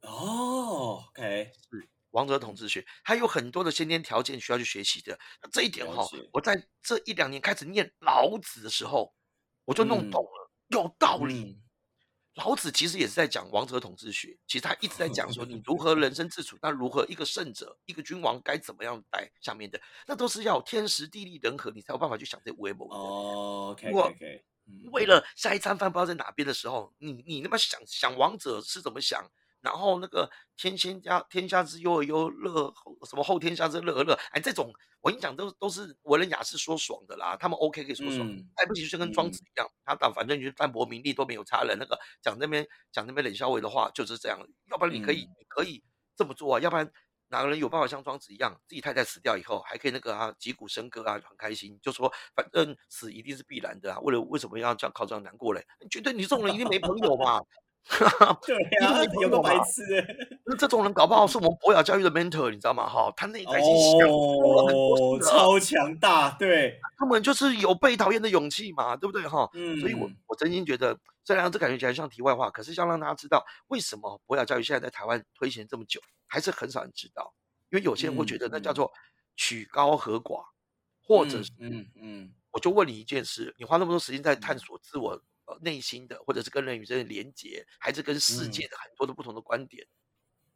[0.00, 5.18] 哦，OK，是王者统治学，它有很多的先天条件需要去学习的。
[5.50, 9.14] 这一点哈，我在这一两年开始念老子的时候，
[9.64, 11.58] 我就弄懂了，有道理。
[12.36, 22.86] 老子其实也是在讲王者统治学，其实他一直在讲说你如何人生自处，那如何一个圣者、一个君王该怎么样带下面的，那都是要天时地利人和，你才有办法去想这微博。
[22.94, 24.44] 哦，OK OK，
[24.92, 29.30] 为了下一餐饭不知道在哪边的时候，你你那么想想王者是怎么想？
[29.62, 32.72] 然后那个天仙家天下之忧而忧，乐
[33.08, 34.70] 什么后天下之乐而乐，哎，这种
[35.00, 37.36] 我跟你讲，都都是文人雅士说爽的啦。
[37.36, 41.78] 他们 OK 可以说爽，来不行就跟庄子一样，他打反正就是淡泊名利都没有差人。
[41.78, 44.38] 那个讲那边讲那边冷笑话的话就是这样。
[44.70, 45.82] 要不然你可以你可以
[46.16, 46.90] 这么做啊，要不然
[47.28, 54.00] 哪个人有办法像庄子一样，自己太太死掉以后还可以那个啊击鼓笙歌啊很开心，就说反正死一定是必然的啊。
[54.00, 55.64] 为了为什么要这样靠这样难过嘞？
[55.88, 57.40] 绝对你这种人一定没朋友嘛。
[58.46, 59.82] 对呀，有个白痴，
[60.46, 62.88] 那这种人搞不好是我们博雅教育的 mentor，你知道吗？
[62.88, 69.26] 哈，他内在已经想过很多超强大，对，他们就是有被讨厌的勇气嘛，对不对？
[69.26, 77.34] 哈，嗯，所以我我真心觉得虽然这感觉起来像题外话，可是要让大家知道，为什么博雅教育现在在台湾推行这么久，还是很少人知道。
[77.70, 78.92] 因为有些人会觉得那叫做
[79.34, 80.44] 曲高和寡，
[81.04, 89.86] 或者是嗯嗯，我就问你一件事：你花那么多时间在探索自我呃内心的，或者是跟人与人的连接，还是跟世界的很多的不同的观点？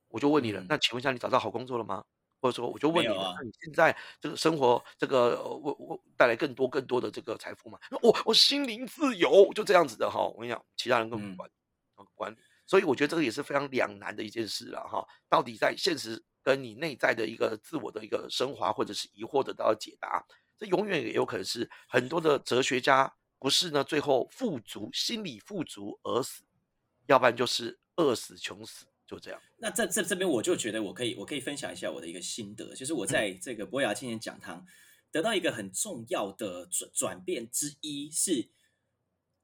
[0.08, 2.04] 我就问你了，那请问一下，你找到好工作了吗？
[2.38, 7.78] 或者说，我就问你了，那你现在这个生活，这个我我带来更多更多的这个财富吗？
[8.02, 10.20] 我我心灵自由，就这样子的哈。
[10.20, 11.50] 我跟你讲，其他人根本不管，
[11.96, 12.36] 不管。
[12.66, 15.04] 所以我觉得这个也是非常两难的一件事了哈。
[15.28, 20.24] 到底在现实跟你内在的一个自我的一个升华，或者是疑惑得到解答，
[20.58, 23.12] 这永远也有可能是很多的哲学家
[23.46, 26.42] 不是呢，最后富足心理富足而死，
[27.06, 28.86] 要不然就是饿死穷死。
[29.06, 29.40] 就这样。
[29.58, 34.66] 那在这这边，我就觉得我可以，我可以分享一下我的一个心得，就是我在这个博雅青年讲堂
[35.12, 38.48] 得到一个很重要的转转变之一，是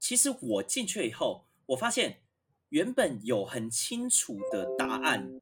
[0.01, 2.25] 其实我进去以后，我发现
[2.71, 5.41] 原本有很清楚的答案，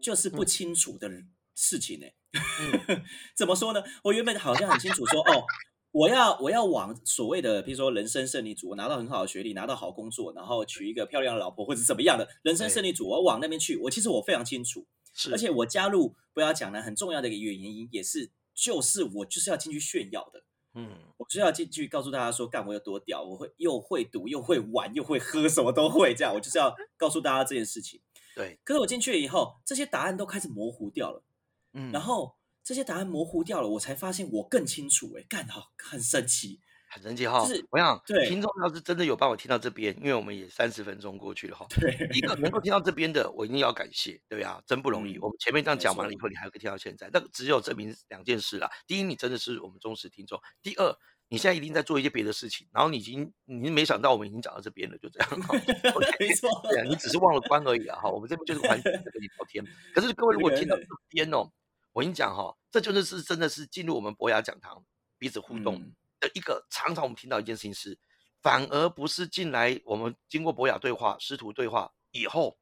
[0.00, 1.10] 就是不清楚的
[1.54, 2.06] 事情呢。
[3.36, 3.82] 怎么说呢？
[4.04, 5.44] 我原本好像很清楚说，哦。
[5.90, 13.76] 我要我要往所谓的，比如说人生胜利组，我拿到很好的学历，拿到好工作，然后娶一个漂亮的老婆，或者怎么样的人生胜利组，我往那边去。
[13.78, 20.42] 我其实我非常清楚，是，而且我加入不要讲呢，很重要的一个原因也是，就是我就是要进去炫耀的，
[20.74, 28.00] 嗯，我就要进去告诉大家说，干我有多屌，我会又会赌又会玩又会喝，什么都会，这样我就是要告诉大家这件事情。
[28.36, 31.24] 对，可是我进去了以后，这些答案都开始模糊掉了，
[31.72, 32.37] 嗯，然后。
[32.68, 35.10] 这些答案模糊掉了，我才发现我更清楚。
[35.16, 37.40] 哎，干好，很神奇，很神奇哈。
[37.40, 41.66] 就是我想，听众要是真的有办法听到这边，因为我们也三十分钟过去了哈。
[41.70, 45.18] 对，一个能够听到这边的，我一定要感谢，对啊，真不容易。
[45.18, 48.70] 我们前面这样讲完了以后，你还可以听到现在，那只有证明两件事啦。
[48.86, 50.94] 第一，你真的是我们忠实听众；第二，
[51.30, 55.28] 你现在一定在做一些别的事情，然后你已经，你没想到我们已经讲到这边了，就这样。
[56.20, 57.98] 没错，对啊，你只是忘了关而已啊。
[57.98, 59.64] 哈，我们这边就是环境跟你聊天。
[59.94, 61.50] 可是各位如果听到这边哦。
[61.98, 64.84] 我跟你讲哈，这就是是真的是进入我们博雅讲堂
[65.18, 65.80] 彼此互动
[66.20, 67.98] 的一个常常我们听到一件事情是，
[68.40, 72.56] 反而不是进来我们经过博雅对话师徒对话以后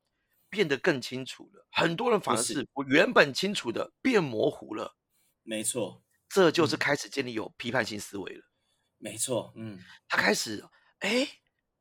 [0.48, 4.96] 变得更清楚了，很多人反而是我原本清楚的变模糊了。
[5.42, 8.42] 没错，这就是开始建立有批判性思维了。
[8.96, 10.64] 没错，嗯，他开始
[11.00, 11.28] 哎，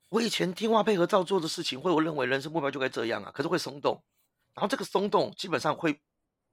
[0.09, 4.03] 我以前听话配合照做的事情，会我认为人生目标就该这样啊，可是会松动，
[4.55, 6.01] 然后这个松动基本上会。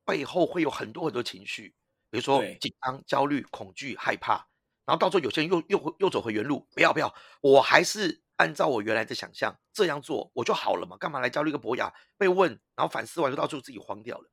[0.05, 1.75] 背后会有很多很多情绪，
[2.11, 4.47] 比如说紧张、焦虑、恐惧、害怕，
[4.85, 11.93] 然后到最后有些人又又又走回原路，不要不要，我还是按照我原来的想象这样做，我就好了嘛，干嘛来焦虑个博雅？
[12.19, 14.31] 被问，然后反思完就到最后自己慌掉了。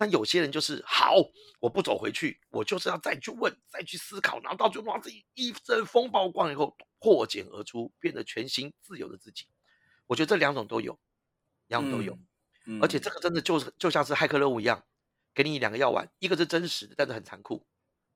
[0.00, 1.14] 那有些人就是好，
[1.58, 9.48] 我不走回去，我就是要再去问、再去思考，然后到最后自己一阵风暴光以后破茧而出，变得全新自由的自己。
[10.06, 10.96] 我觉得这两种都有，
[11.66, 12.16] 两种都有，
[12.80, 14.84] 而且这个真的就是就像是骇客任务一样。
[15.38, 17.64] 给你两个药丸，一个是真实的，但是很残酷；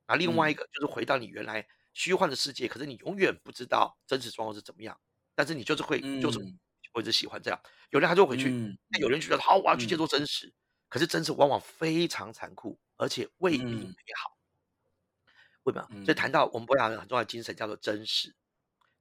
[0.07, 4.99] 啊，另外一个就是回到你原来虚幻的世界，可是你永远不知道真实状况是怎么样。
[5.37, 6.41] 但是你就是会，就是
[6.93, 7.63] 我一直喜欢这样。
[7.91, 8.51] 有人他就回去，
[8.89, 10.53] 那有人觉得好，我要去接受真实。
[10.89, 14.37] 可是真实往往非常残酷，而且未必美好。
[15.63, 16.05] 为什么？
[16.05, 18.35] 所以谈到我们博雅人很重要的精神叫做真实。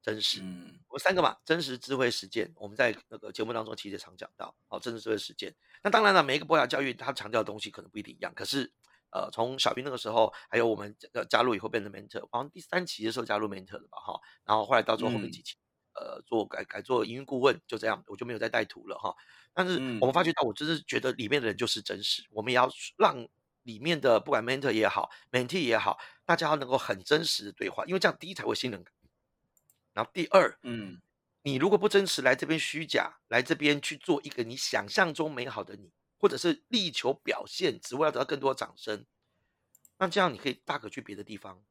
[0.01, 2.51] 真实，嗯我们三个嘛，真实、智慧、实践。
[2.55, 5.55] 我们在那个节目当中其实也常讲到，哦，真实、智慧、实践。
[5.83, 8.33] 那当然了，每一个博雅教育它强调的东西可能不一定一样。
[8.35, 8.71] 可是，
[9.11, 14.19] 呃，从小兵那个时候，还有我们呃加入以后变成 mentor，好像第三期的时候加入 mentor 的吧，哈。
[14.43, 15.55] 然后后来到最后后面几期，
[15.93, 19.15] 呃，做改改做营运顾问，就这样，我就没有再带图了，哈。
[19.53, 23.27] 但是我们发觉到，我就是觉得里面的人就是真实，我们也要让
[23.63, 28.93] 里面的不管 mentor 也好，mentee 也好，大家要能够很真实的对话，因为这样第一才会信任感。
[29.93, 31.01] 然后第二，嗯，
[31.43, 39.05] 你如果不真实来这边虚假，来这边去做一个你想象中美好的你，或者是力求表现，只为了得到更多掌声，
[39.97, 41.63] 那这样你可以大可去别的地方。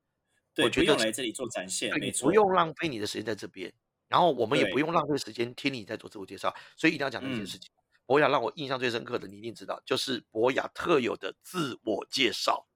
[0.53, 3.73] 对，不用来这里做展现，没错，不用浪费你的时间在这边。
[4.09, 6.53] 然后我们也不用浪费时间听你在做自我介绍。
[6.77, 7.71] 所以一定要讲这件事情。
[8.05, 12.67] 博雅让我印象最深刻的，你一定知道，就是博雅特有的自我介绍。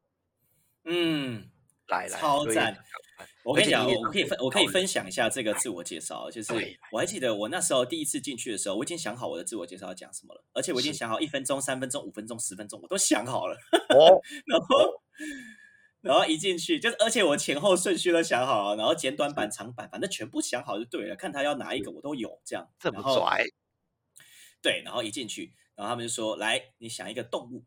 [0.85, 1.51] 嗯，
[1.89, 2.73] 来来，超赞。
[3.45, 6.31] 我跟你讲，我可以分，我可以分享一下这个自我介绍。
[6.31, 6.53] 就是
[6.91, 13.57] 我还记得我那时候第一次进去的时候，我已经想好我的自我介绍要讲什么了，而且我已经想好一分钟、三分钟、五分钟、十分钟，我都想好了。
[13.91, 15.03] 哦， 然后
[16.01, 21.15] 然后一进去，就是而且我前后顺序都想好了，然后简短版、长版，反正全部想好就对了。
[21.17, 22.71] 看他要哪一个，我都有这样。
[22.79, 23.45] 这么拽？
[24.63, 27.65] 对，然后一进去，然后他们就说：“来，你想一个动物，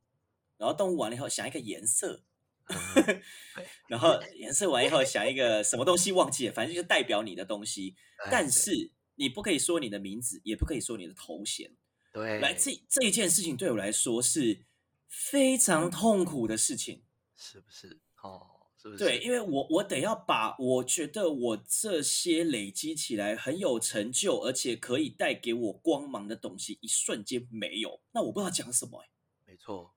[0.57, 2.23] 然后动物完了以后想一个颜色。”
[3.87, 7.95] 然后颜色完以后，想一个什么东西忘记了，反正就是代表你的东西。
[8.29, 11.71] 但是你不可以说你的名字，也不可以说你的头衔。
[12.11, 14.65] 对，来，这这一件事情对我来说是
[15.07, 17.03] 非常痛苦的事情。
[17.35, 17.99] 是不是？
[18.23, 19.03] 哦，是不是？
[19.03, 29.09] 对，因为我我得要把我觉得我这些累积起来很有成就，而且可以带给我光芒的东西，一瞬间没有，那我不知道讲什么、欸。
[29.45, 29.93] 没错。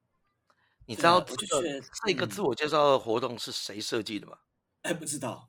[0.91, 1.47] 你知道这个
[2.05, 4.37] 这个嗯自我介绍的活动是谁设计的吗？
[4.83, 5.49] 哎，不知道。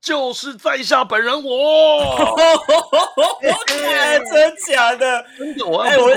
[0.00, 2.34] 就是在下本人我。
[3.66, 5.26] 看真假的？
[5.36, 6.08] 真的，我哎我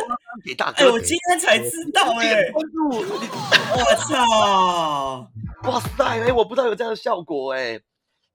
[0.45, 0.86] 给大哥。
[0.86, 5.30] 哎，我今天才知道哎、我操，
[5.70, 6.22] 哇塞！
[6.22, 7.78] 哎，我不知道有这样的效果哎。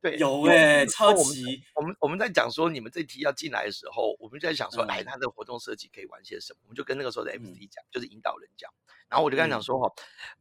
[0.03, 6.59] 对，有哎、超级我们我们在讲说你们这题要进来的时候，我们就在想说，嗯哎，他的活动设计可以玩些什么？
[6.65, 8.71] 我们就跟那个时候的嗯 MC 讲，就是引导人讲。
[9.11, 9.93] 然后我就跟他讲说，哈，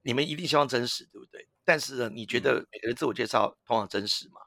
[0.04, 1.48] 你们一定希望真实，对不对？
[1.66, 4.40] 但是呢，你觉得每个人自我介绍通常真实吗？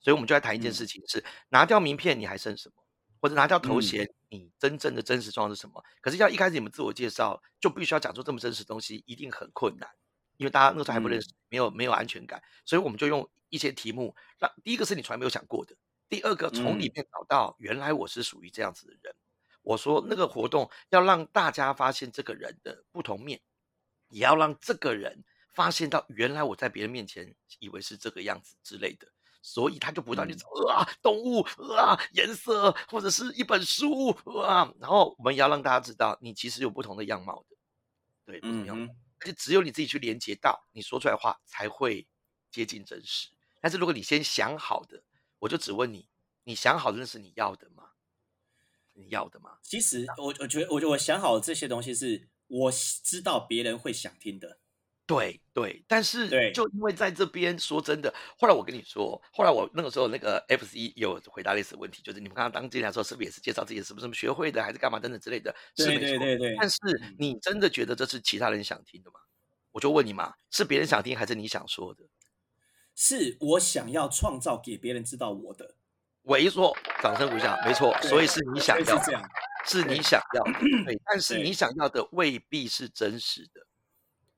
[0.00, 2.74] 所以我们就在谈一件嗯事情是，拿掉名片你还剩什么？
[3.20, 5.82] 或者拿掉头嗯衔，你真正的真实状况是什么？
[6.00, 9.88] 可是要一开始你们自我介绍就必须要讲出这么真实的东西，一定很困难，
[10.36, 15.74] 因为大家那时候还不认嗯识，没有没有安全感，所以我们就用一些题目，让第一个是你从来没有想过的，
[16.08, 19.14] 第二个从里嗯面找到原来我是属于这样子的人。
[19.62, 23.40] 我说那个活动要让大家发现这个人的不同面，
[24.08, 29.08] 也要让这个人发现到原来我在别人面前以为是这个样子之类的。
[29.40, 31.40] 所以他就不断去嗯找啊动物
[31.76, 34.10] 啊颜色，或者是一本书
[34.42, 37.56] 啊，然后我们也要让大家知道，你其实有不同的样貌的，
[38.26, 42.06] 对，不同嗯样貌，哼，而且只有你自己去连接到，你说出来的话才会
[42.50, 43.28] 接近真实。
[43.60, 45.02] 但是如果你先想好的，
[45.38, 46.08] 我就只问你，
[46.42, 47.92] 你想好的那是你要的吗？
[48.92, 49.56] 你要的吗？
[49.62, 54.58] 其实我我觉得我我想好这些东西是我知道别人会想听的。
[55.06, 65.54] 对对，但是对就因为在这边说真的，后来我跟你说，后来我那个时候那个 FC 有回答类似的问题，就是你们刚刚当进来的时候，是不是也是介绍自己是不是什么学会的，还是干嘛等等之类的？
[65.76, 66.18] 是对没错。
[66.18, 69.18] 对对对，但是嗯你真的觉得这是其他人想听的吗？
[69.72, 72.04] 我就问你嘛，是别人想听还是你想说的？
[72.94, 75.74] 是我想要创造给别人知道我的，
[76.24, 79.22] 猥琐，掌声鼓下，没错，所以是你想要是这，样。
[79.68, 80.52] 是你想要的，
[80.84, 83.66] 对，但是你想要的未必是真实的。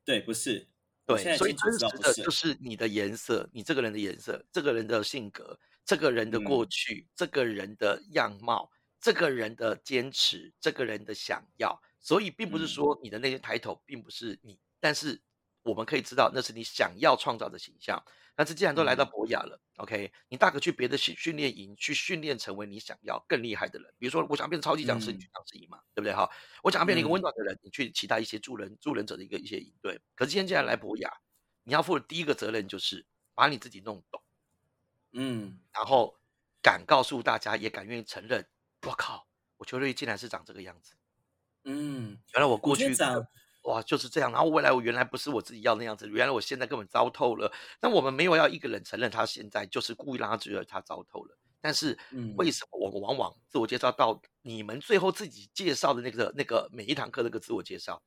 [0.05, 0.67] 对，不是。
[1.07, 8.71] 对，所以真实的就是你的颜色，你这个人的颜色，这个人的性格，这个人的过嗯去，这个人的样貌，
[9.01, 11.81] 这个人的坚持，这个人的想要。
[11.99, 15.21] 所以并不是嗯说你的那些抬头并不是你，但是
[15.63, 18.01] 我们可以知道那是你想要创造的形象。
[18.41, 23.93] 但是既然都来到嗯博雅了，OK，你大可去别的训训练营去训练成为你想要更厉害的人。
[23.99, 26.27] 比如说，我想要变成超级讲师，你嗯去讲师营嘛，对不对哈？
[26.63, 30.01] 我想要变成一个温嗯暖的人，你去其他一些助人助人者的一个一些营队。
[30.15, 31.13] 可是今天既然来博雅，
[31.65, 34.23] 你要负的第一个责任就是把你自己弄懂，
[35.13, 36.19] 嗯，然后
[36.63, 38.49] 敢告诉大家，也敢愿意承认，
[38.87, 39.29] 我靠，
[39.59, 40.95] 我邱瑞竟然是长这个样子。
[41.65, 42.95] 嗯，原来我我过去
[43.63, 47.53] 哇就是这样，然后未来我原来不是我自己要那样子，原来我现在根本糟透了。
[47.81, 51.37] 那我们没有要一个人承认他现在就是故意让他觉得他糟透了。
[51.61, 58.03] 但是嗯为什么我们往往自我介绍到你们最后自己介绍的那个那个每一堂课那个自我介绍，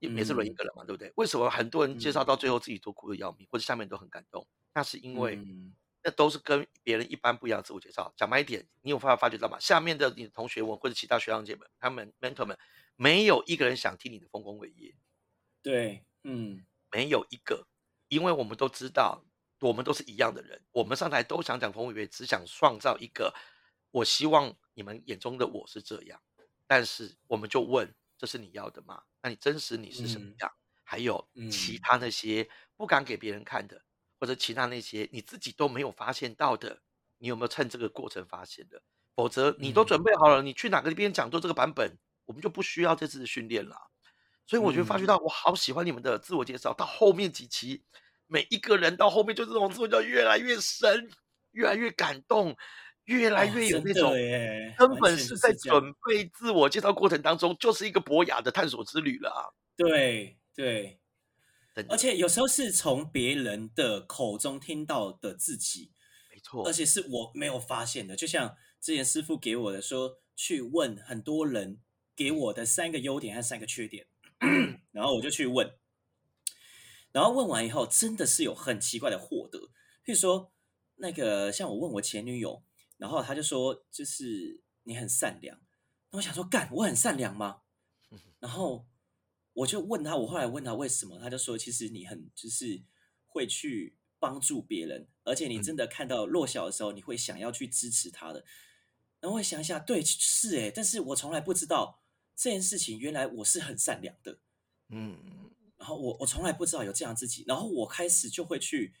[0.00, 1.10] 也每次轮一嗯个人嘛，对不对？
[1.16, 4.46] 为什么很多人介绍嗯到最后自己都哭得要命，或者下面都很感动？
[4.74, 5.72] 那是因为嗯
[6.02, 8.12] 那都是跟别人一般不一样的自我介绍。
[8.16, 9.58] 讲白一点，你有发发觉到吗？
[9.58, 12.58] 下面的你的同学们或者其他学长姐们，他们 mentor 们，
[13.00, 14.94] 没有一个人想听你的丰功伟业，
[15.62, 17.66] 对，嗯没有一个，
[18.08, 19.24] 因为我们都知道，
[19.60, 23.34] 我们都是一样的人，我们上台都想讲丰功伟业，只想创造一个，
[23.90, 26.20] 我希望你们眼中的我是这样，
[26.66, 29.02] 但是我们就问，这是你要的吗？
[29.22, 30.52] 那你真实你是什么嗯样？
[30.84, 32.46] 还有其嗯他那些
[32.76, 33.82] 不敢给别人看的，
[34.18, 36.82] 或者其他那些你自己都没有发现到的，
[37.16, 38.82] 你有没有趁这个过程发现的？
[39.16, 41.96] 否则你都嗯准备好了，你去哪个边讲座这个版本，
[42.30, 43.76] 我们就不需要这次的训练了。
[44.46, 47.82] 所以我觉得发觉嗯到，我好喜欢你们的自我介绍，到后面几期，
[48.28, 51.10] 每一个人到后面就这种自我介绍越来越深，
[51.50, 52.56] 越来越感动，
[53.06, 59.50] 越来哦越有真那种的耶根本是在准备自我介绍过程当中，就是一个博雅的探索之旅了啊！
[59.76, 61.00] 对对，
[61.88, 65.92] 而且有时候是从别人的口中听到的自己，
[66.32, 68.14] 没错而，且是我没有发现的。
[68.16, 71.78] 就像之前师傅给我的说，去问很多人
[72.20, 74.06] 给我的三个优点和三个缺点，
[74.92, 75.72] 然后我就去问，
[77.12, 79.58] 然后问完以后，真的是有很奇怪的获得。
[80.04, 80.52] 譬如说，
[80.96, 82.62] 那个像我问我前女友，
[82.98, 85.58] 然后她就说，就是你很善良。
[86.10, 87.62] 那我想说，干，我很善良吗？
[88.38, 88.86] 然后
[89.54, 92.82] 我就问他，我后来问他为什么，他就说，其实你很就是
[93.28, 98.44] 会去帮助别人，而且你真的看到弱小的时候，你会想要去支持他的。
[99.20, 101.99] 然后我想一下，对，是诶，但是我从来不知道
[102.40, 104.38] 这件事情，原来我是很善良的，
[104.88, 105.14] 嗯，
[105.76, 108.94] 然后我我从来不知道有这样自己，然后我开始就会去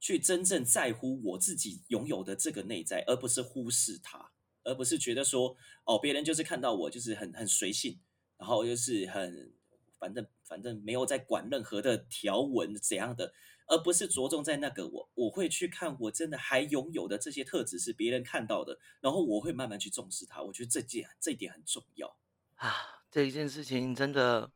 [0.00, 4.32] 去真正在乎我自己拥有的这个内在，而不是忽视它，
[4.64, 8.00] 而不是觉得说，哦，别人就是看到我就是很很随性，
[8.38, 9.54] 然后就是很
[10.00, 13.32] 反正反正没有在管任何的条文怎样的。
[13.66, 20.42] 而不是着重在那个我，我会去看我真的还拥有的这些特质是别人看到的，然后我会慢慢去重视它。
[20.42, 22.14] 我觉得这件这一点很重要
[22.56, 22.72] 啊，
[23.10, 24.50] 这一件事情真的，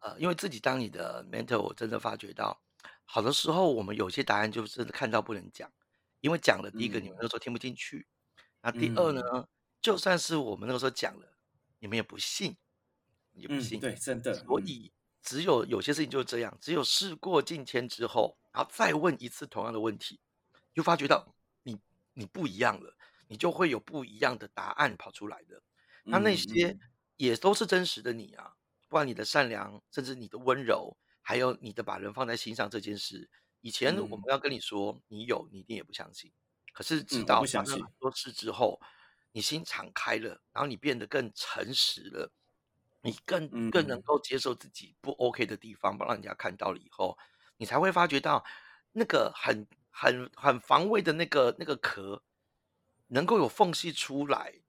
[0.00, 2.60] 呃，因为自己当你的 mentor，我真的发觉到，
[3.04, 5.70] 好的时候我们有些答案就是看到不能讲，
[6.20, 8.06] 因为讲了第一个你们那时候听不进去，
[8.62, 9.48] 那第二呢，
[9.80, 11.36] 就算是我们那个时候讲了，
[11.78, 12.56] 你们也不信，
[13.32, 14.20] 也不信，对，真。
[14.22, 14.92] 的，所以。
[15.22, 20.20] 只有有些事情就是这样，只有事过境迁之后，然后再问一次同样的问题，
[20.72, 21.76] 就发觉到你
[22.12, 22.96] 你不一样了，
[23.26, 25.60] 你就会有不一样的答案跑出来的。
[26.04, 26.78] 那那些
[27.16, 28.54] 也都是真实的你啊，
[28.88, 33.28] 不管你的善良，甚至你的温柔，还有你的把人放在心上这件事，
[33.60, 36.32] 以前我们要跟你说你有，你一定也不相信。
[36.72, 38.80] 可是直到发生很多事之后，
[39.32, 42.32] 你心敞开了，然后你变得更诚实了。
[43.02, 47.16] 你更更能够接受自己不 OK 的地方，不让人家看到了以后，
[47.56, 48.44] 你才会发觉到
[48.90, 52.24] 那个很很很防卫的那个那个壳
[53.06, 54.60] 能够有缝隙出来。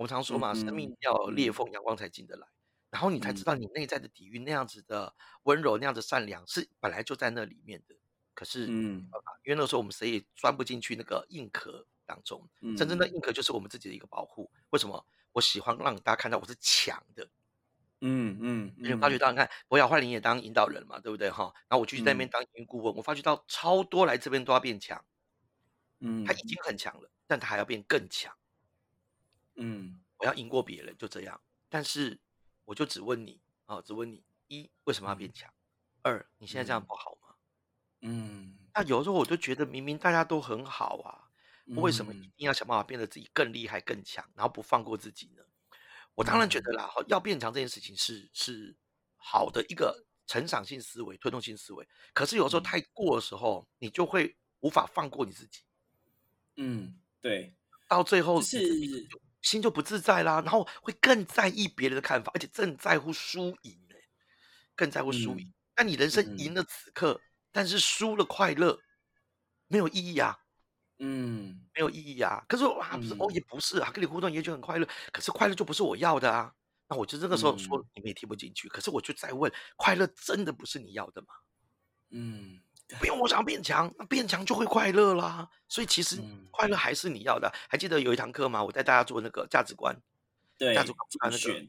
[0.00, 2.46] 我们常说嘛，生命要裂缝，阳光才进得来。
[2.88, 7.94] 然后你才知道你内在的底蕴那样子的温柔，那样子善良是本来就在那里面的。
[8.32, 9.10] 可是，嗯，
[9.44, 12.48] 因为那时候我们谁也钻不进去那个硬壳当中。
[12.78, 14.50] 真正的硬壳就是我们自己的一个保护。
[14.70, 15.04] 为什么？
[15.32, 17.28] 我喜欢让大家看到我是强的。
[18.00, 21.52] 嗯嗯，而且发觉到，你看博雅焕林也当引导人嘛，对不对哈？
[21.68, 25.04] 然后我继续在那边当营运顾问，我发觉到超多来这边都要变强，
[25.98, 28.34] 嗯，他已经很强了，但他还要变更强，
[29.60, 31.40] 嗯，我要赢过别人，就这样。
[31.68, 32.18] 但是
[32.64, 35.52] 我就只问你啊，只问你一为什么要变强？
[36.02, 37.36] 二你现在这样不好吗？
[38.00, 41.30] 嗯，那有的时候我就觉得明明大家都很好啊，
[41.76, 45.42] 为什么一定要想办法变得自己更厉害、更强，然后不放过自己呢？
[46.14, 48.74] 我当然觉得啦，要变强这件事情是是
[49.16, 51.86] 好的一个成长性思维、推动性思维。
[52.12, 55.60] 可是有时候太过的时候，你就会无法放过你自己。
[56.56, 57.54] 嗯，对，
[57.86, 58.58] 到最后是
[59.42, 63.78] 心就不自在啦，然后会更在意别人的看法，而且更在乎输赢
[64.76, 65.52] 更在乎输赢。
[65.76, 67.20] 那你人生赢了此刻，
[67.52, 68.78] 但是输了快乐，
[69.66, 70.38] 没有意义啊。
[70.98, 72.44] 嗯，没有意义啊。
[72.48, 76.52] 可是啊，不是哦，也不是啊，跟你互动也许很快乐，可是快乐就不是我要的啊。
[76.88, 78.68] 那我就这个时候说，你们也听不进去。
[78.68, 81.28] 可是我就在问，快乐真的不是你要的吗？
[82.10, 82.60] 嗯，
[82.98, 85.48] 不用我想要变强，那变强就会快乐啦。
[85.68, 86.18] 所以其实
[86.50, 87.52] 快乐还是你要的。
[87.68, 88.62] 还记得有一堂课吗？
[88.64, 89.96] 我带大家做那个价值观，
[90.58, 91.66] 对，价值观那个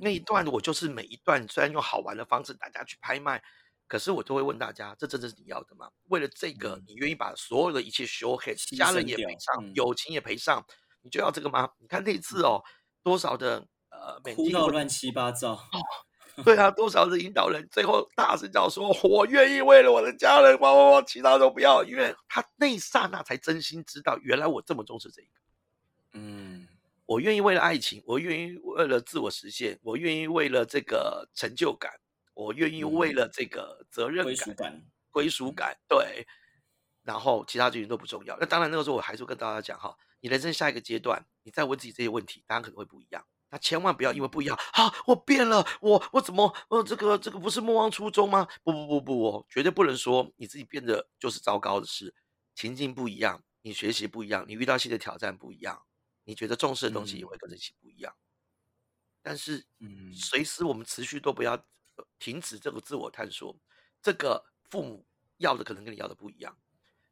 [0.00, 3.42] 那一段，我就是每一段虽然用好玩的方式，大家去拍卖。
[3.86, 5.90] 可是我都会问大家，这真的是你要的吗？
[6.08, 10.64] 为了这个，你愿意把所有的一切 show head，家人也赔上，友情也赔上，
[11.02, 11.68] 你就要这个吗？
[11.78, 12.64] 你看那次哦，
[13.02, 15.68] 多少的呃，哭到乱七八糟。
[16.44, 25.32] 对啊，多少的引导人最后大声叫说：“我愿意为了我的家人，哇哇哇，其他都不要。”因为他那一刹那才真心知道，原来我这么重视这一个。
[26.14, 26.66] 嗯，
[27.06, 31.92] 我愿意为了爱情，我愿意为了自我实现，我愿意为了这个成就感。
[32.34, 34.82] 我愿意为了这个责任归属感、
[35.12, 36.26] 归属感，对，
[37.04, 38.36] 然后其他事情都不重要。
[38.40, 43.24] 那当然，那个时候我还是跟大家讲哈，你人生下一个阶段，你再问自己这些问题，答案可能会不一样。
[43.54, 48.48] 那千万不要因为不一样啊，我变了，我我怎么呃这个这个不是莫忘初衷吗？
[48.64, 52.12] 不不不不哦，绝对不能说你自己变得就是糟糕的事。
[52.56, 55.80] 情境不一样，你学习不一样，你遇到新的挑战不一样，
[56.24, 58.12] 你觉得重视的东西也会跟着一起不一样。
[59.22, 61.64] 但是，嗯，随时我们持续都不要。
[62.18, 63.56] 停止这个自我探索，
[64.02, 66.58] 这个父母要的可能跟你要的不一样，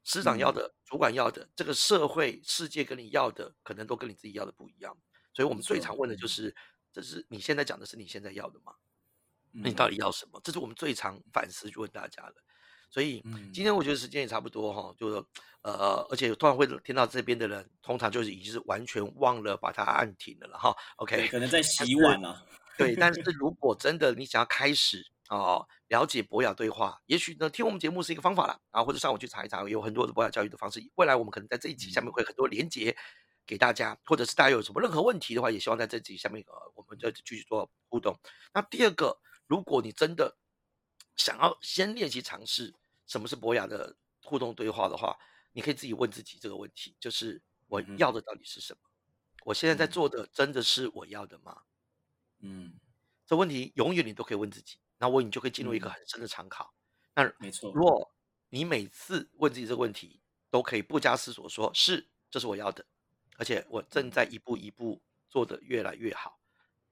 [0.02, 4.98] 师长要的、主管要的，这个社会世界跟你要的可能都跟你自己要的不一样。
[5.32, 6.54] 所以我们最常问的就是：
[6.92, 8.74] 这是你现在讲的是你现在要的吗？
[9.52, 10.40] 你到底要什么？
[10.42, 12.36] 这是我们最常反思去问大家的。
[12.90, 13.22] 所以
[13.54, 15.24] 今天我觉得时间也差不多哈，就是
[15.62, 20.76] 呃，而且突然会听到这边的人，通常就是已经是完全忘了把它按停了了哈。
[20.96, 22.44] OK，可能在洗碗啊。
[22.76, 30.82] 对，但是 如果真的你想要开始哦，了解博雅对话，也许呢听我们节目是一个方法了啊，或者上网去查一查，有很多的博雅教育的方式。
[30.96, 32.94] 未来我们可能在这一集下面会很多连接
[33.46, 38.18] 给大家，或者是大家有什么任何问题的话，也希望在这集下面呃，我们就继续做互动。
[38.54, 40.36] 那第二个，如果你真的
[41.16, 42.74] 想要先练习尝试
[43.06, 45.16] 什么是博雅的互动对话的话，
[45.52, 48.80] 你可以自己问自己这个问题，就是我要的到底是什么？
[49.44, 51.62] 我现在在嗯做的真的是我要的吗？
[52.40, 52.78] 嗯，
[53.26, 56.72] 这问题永远你都可以问自己，那我你就可以进入一个嗯很深的长考。
[57.14, 58.14] 那没错如，果
[58.48, 62.86] 你每次问自己这个问题，都可以不加思索说是这是我要的，
[63.36, 66.38] 而且我正在一步一步做得越来越好，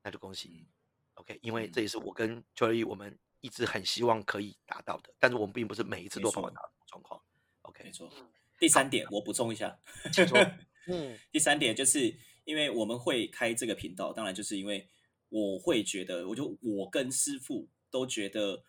[0.02, 0.66] 那就恭喜你嗯。
[1.14, 7.20] OK，因为嗯这也是我跟邱乐怡我们一直很希望可以达到的，但是我们并不是每一次都有办法达到状况。
[7.62, 8.10] OK，没错。
[8.58, 9.78] 第三点，我补充一下，
[10.12, 10.38] 请说。
[10.86, 14.88] 嗯第三点就是因为我们会开这个频道，当然就是因为
[15.28, 18.64] 我会觉得，我就我跟师傅都觉得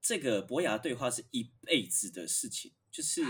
[0.00, 3.22] 这个博雅对话是一辈子的事情，就是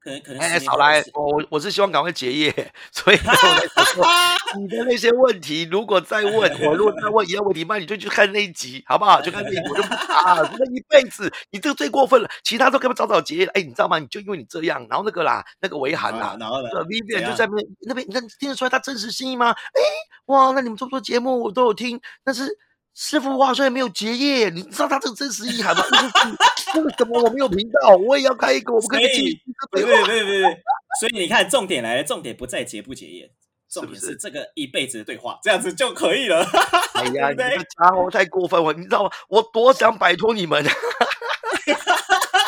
[0.00, 1.02] 可能可能少来！
[1.14, 2.52] 我我是希望赶快结业，
[2.92, 3.16] 所以
[4.56, 9.20] 你的那些问题，如果再问我，如果再问一样问题，那你就去看那一集，好不好？
[9.20, 10.50] 就看那一集，我就不答了。
[10.58, 13.46] 那一辈子，你这个最过分了，其他都可不可以早早结业？
[13.46, 13.98] 哎，你知道吗？
[13.98, 19.50] 你就因为你这样，然后那个啦，那个维涵啦，然后呢这个 Vivian 就在那边那边，你看听得出来他真实心意吗？
[19.50, 19.80] 哎，
[20.26, 22.46] 哇，那你们做不做节目我都有听，但是
[22.94, 25.82] 师傅我好像也没有结业，你知道他这个真实意涵吗？
[26.72, 27.96] 就是为什么我没有频道？
[27.96, 30.06] 我也要开一个，我们可以继续不是对话。
[30.06, 30.42] 不是不是，
[31.00, 33.30] 所以你看，重点来了，重点不在结不结业，
[33.70, 36.44] 重点是这个一辈子的对话，这样子就可以了。
[36.94, 39.10] 哎呀， 你对不对这家伙太过分了，你知道吗？
[39.28, 40.64] 我多想摆脱你们。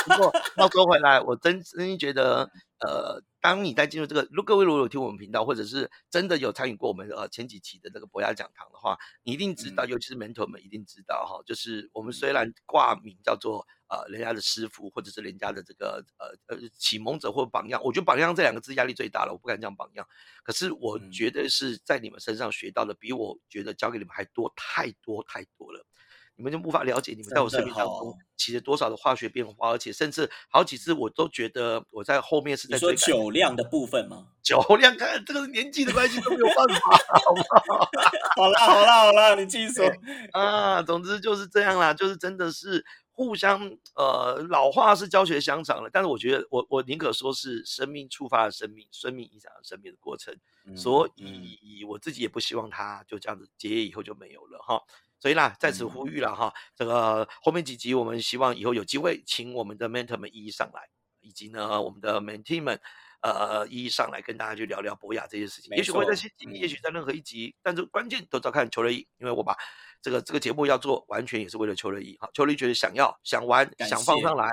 [0.06, 20.06] 不过话说回来，我真真心觉得，呃，当你在进入这个，如各位如果有听我们频道，或者是真的有参与过我们呃前几期的这个博雅讲堂的话，你一定知道，嗯尤其是 mentor 们一定知道哈，就是我们虽然挂名叫做呃人家的师傅，或者是人家的这个呃呃启蒙者或榜样，我觉得榜样这两个字压力最大了，我不敢讲榜样。
[20.42, 25.86] 可是我嗯觉得是在你们身上学到的，比我觉得教给你们还多太多太多了。
[26.40, 34.28] 你们就无法了解你们在我生命当中哦起了多少的化学变化，而且甚至好几次我都觉得我在后面是在说酒量的部分吗？
[34.42, 37.42] 酒量，看这个是年纪的关系都没有办法，好不
[37.74, 37.90] 好？
[38.36, 39.84] 好啦好啦好啦，你继续 说。
[40.32, 42.82] 啊，总之就是这样啦，就是真的是
[43.12, 43.60] 互相
[43.94, 50.34] 呃，老话是教学相长了，但是我觉得我我宁可说是生命触发了生命，生命影响了生命的过程，
[50.74, 54.80] 所嗯以我自己也不希望他就这样子结业以后就没有了哈。
[55.20, 60.88] 所以啦，在此嗯呼吁了哈，这个后面几集我们希望以后有机会请我们的 mentor 们一一上来，
[61.20, 62.80] 以及呢我们的 mentee 们。
[63.22, 69.54] 呃，一一上来跟大家去聊聊博雅这些事情，也许会在错新集，嗯也许在任何一集，但是关键都是要看邱乐意，因为我把
[70.00, 72.16] 这个这个节目要做，完全也是为了邱乐意。
[72.18, 74.48] 好，邱乐意觉得想要、想玩、想放上来，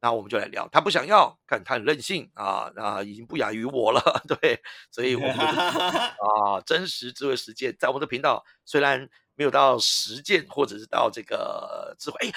[0.00, 0.66] 那我们就来聊。
[0.68, 4.58] 他不想要，看他很任性啊，那已经不亚于我了， 对，
[4.90, 9.06] 所以我们 啊，真实智慧实践，在我们的频道虽然
[9.38, 12.32] 没有到实践，或者是到这个智慧，哎，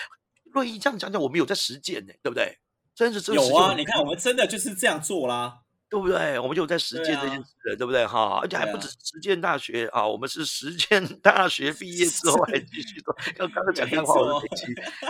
[0.54, 2.58] 瑞一这样讲讲，我们有在实践呢，对不对？
[2.96, 5.58] 真是真实有啊，你看我们真的就是这样做啦。
[5.90, 6.40] 对不对？
[6.40, 8.08] 我们就有在实践这件啊事了，对不对？
[8.08, 13.14] 哈，而且还不止实践大学啊，我们是实践大学毕业之后还继续做。
[13.36, 14.66] 刚刚刚讲没干话，我错是北齐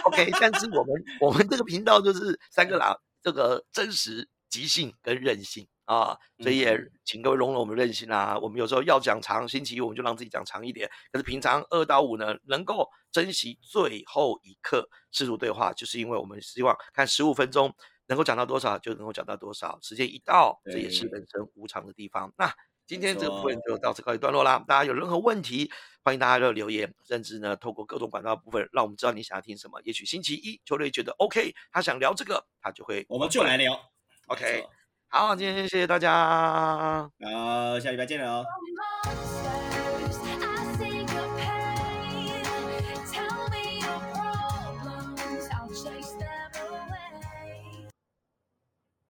[0.06, 8.38] OK，但是我们我们这个频道就是三个啦，这个真实、即兴跟任性啊，所以也嗯请各位容忍我们任性啦。
[8.42, 17.74] 我们有时候要讲长，星期一我们就让自己讲长一点，可是平常二到五呢，能够珍惜最后一刻试图对话，就是因为我们希望看十五分钟。
[18.08, 22.34] 能够讲到多少就能够讲到多少，时间一到，这也是人生无常的地方。
[22.38, 22.54] 那
[22.86, 24.62] 今天这个部分就到此告一段落啦。
[24.68, 25.72] 大家有任何问题，
[26.04, 29.80] 欢迎大家就留言，甚至呢，透过各种管道部分，让我们知道你想要听什么。
[29.86, 33.80] 也许星期一邱瑞觉得 OK，他想聊这个，他就会我们就来聊。
[34.28, 34.68] OK
[35.14, 37.10] 好，今天谢谢大家。
[37.22, 38.46] 好，下礼拜见了哦。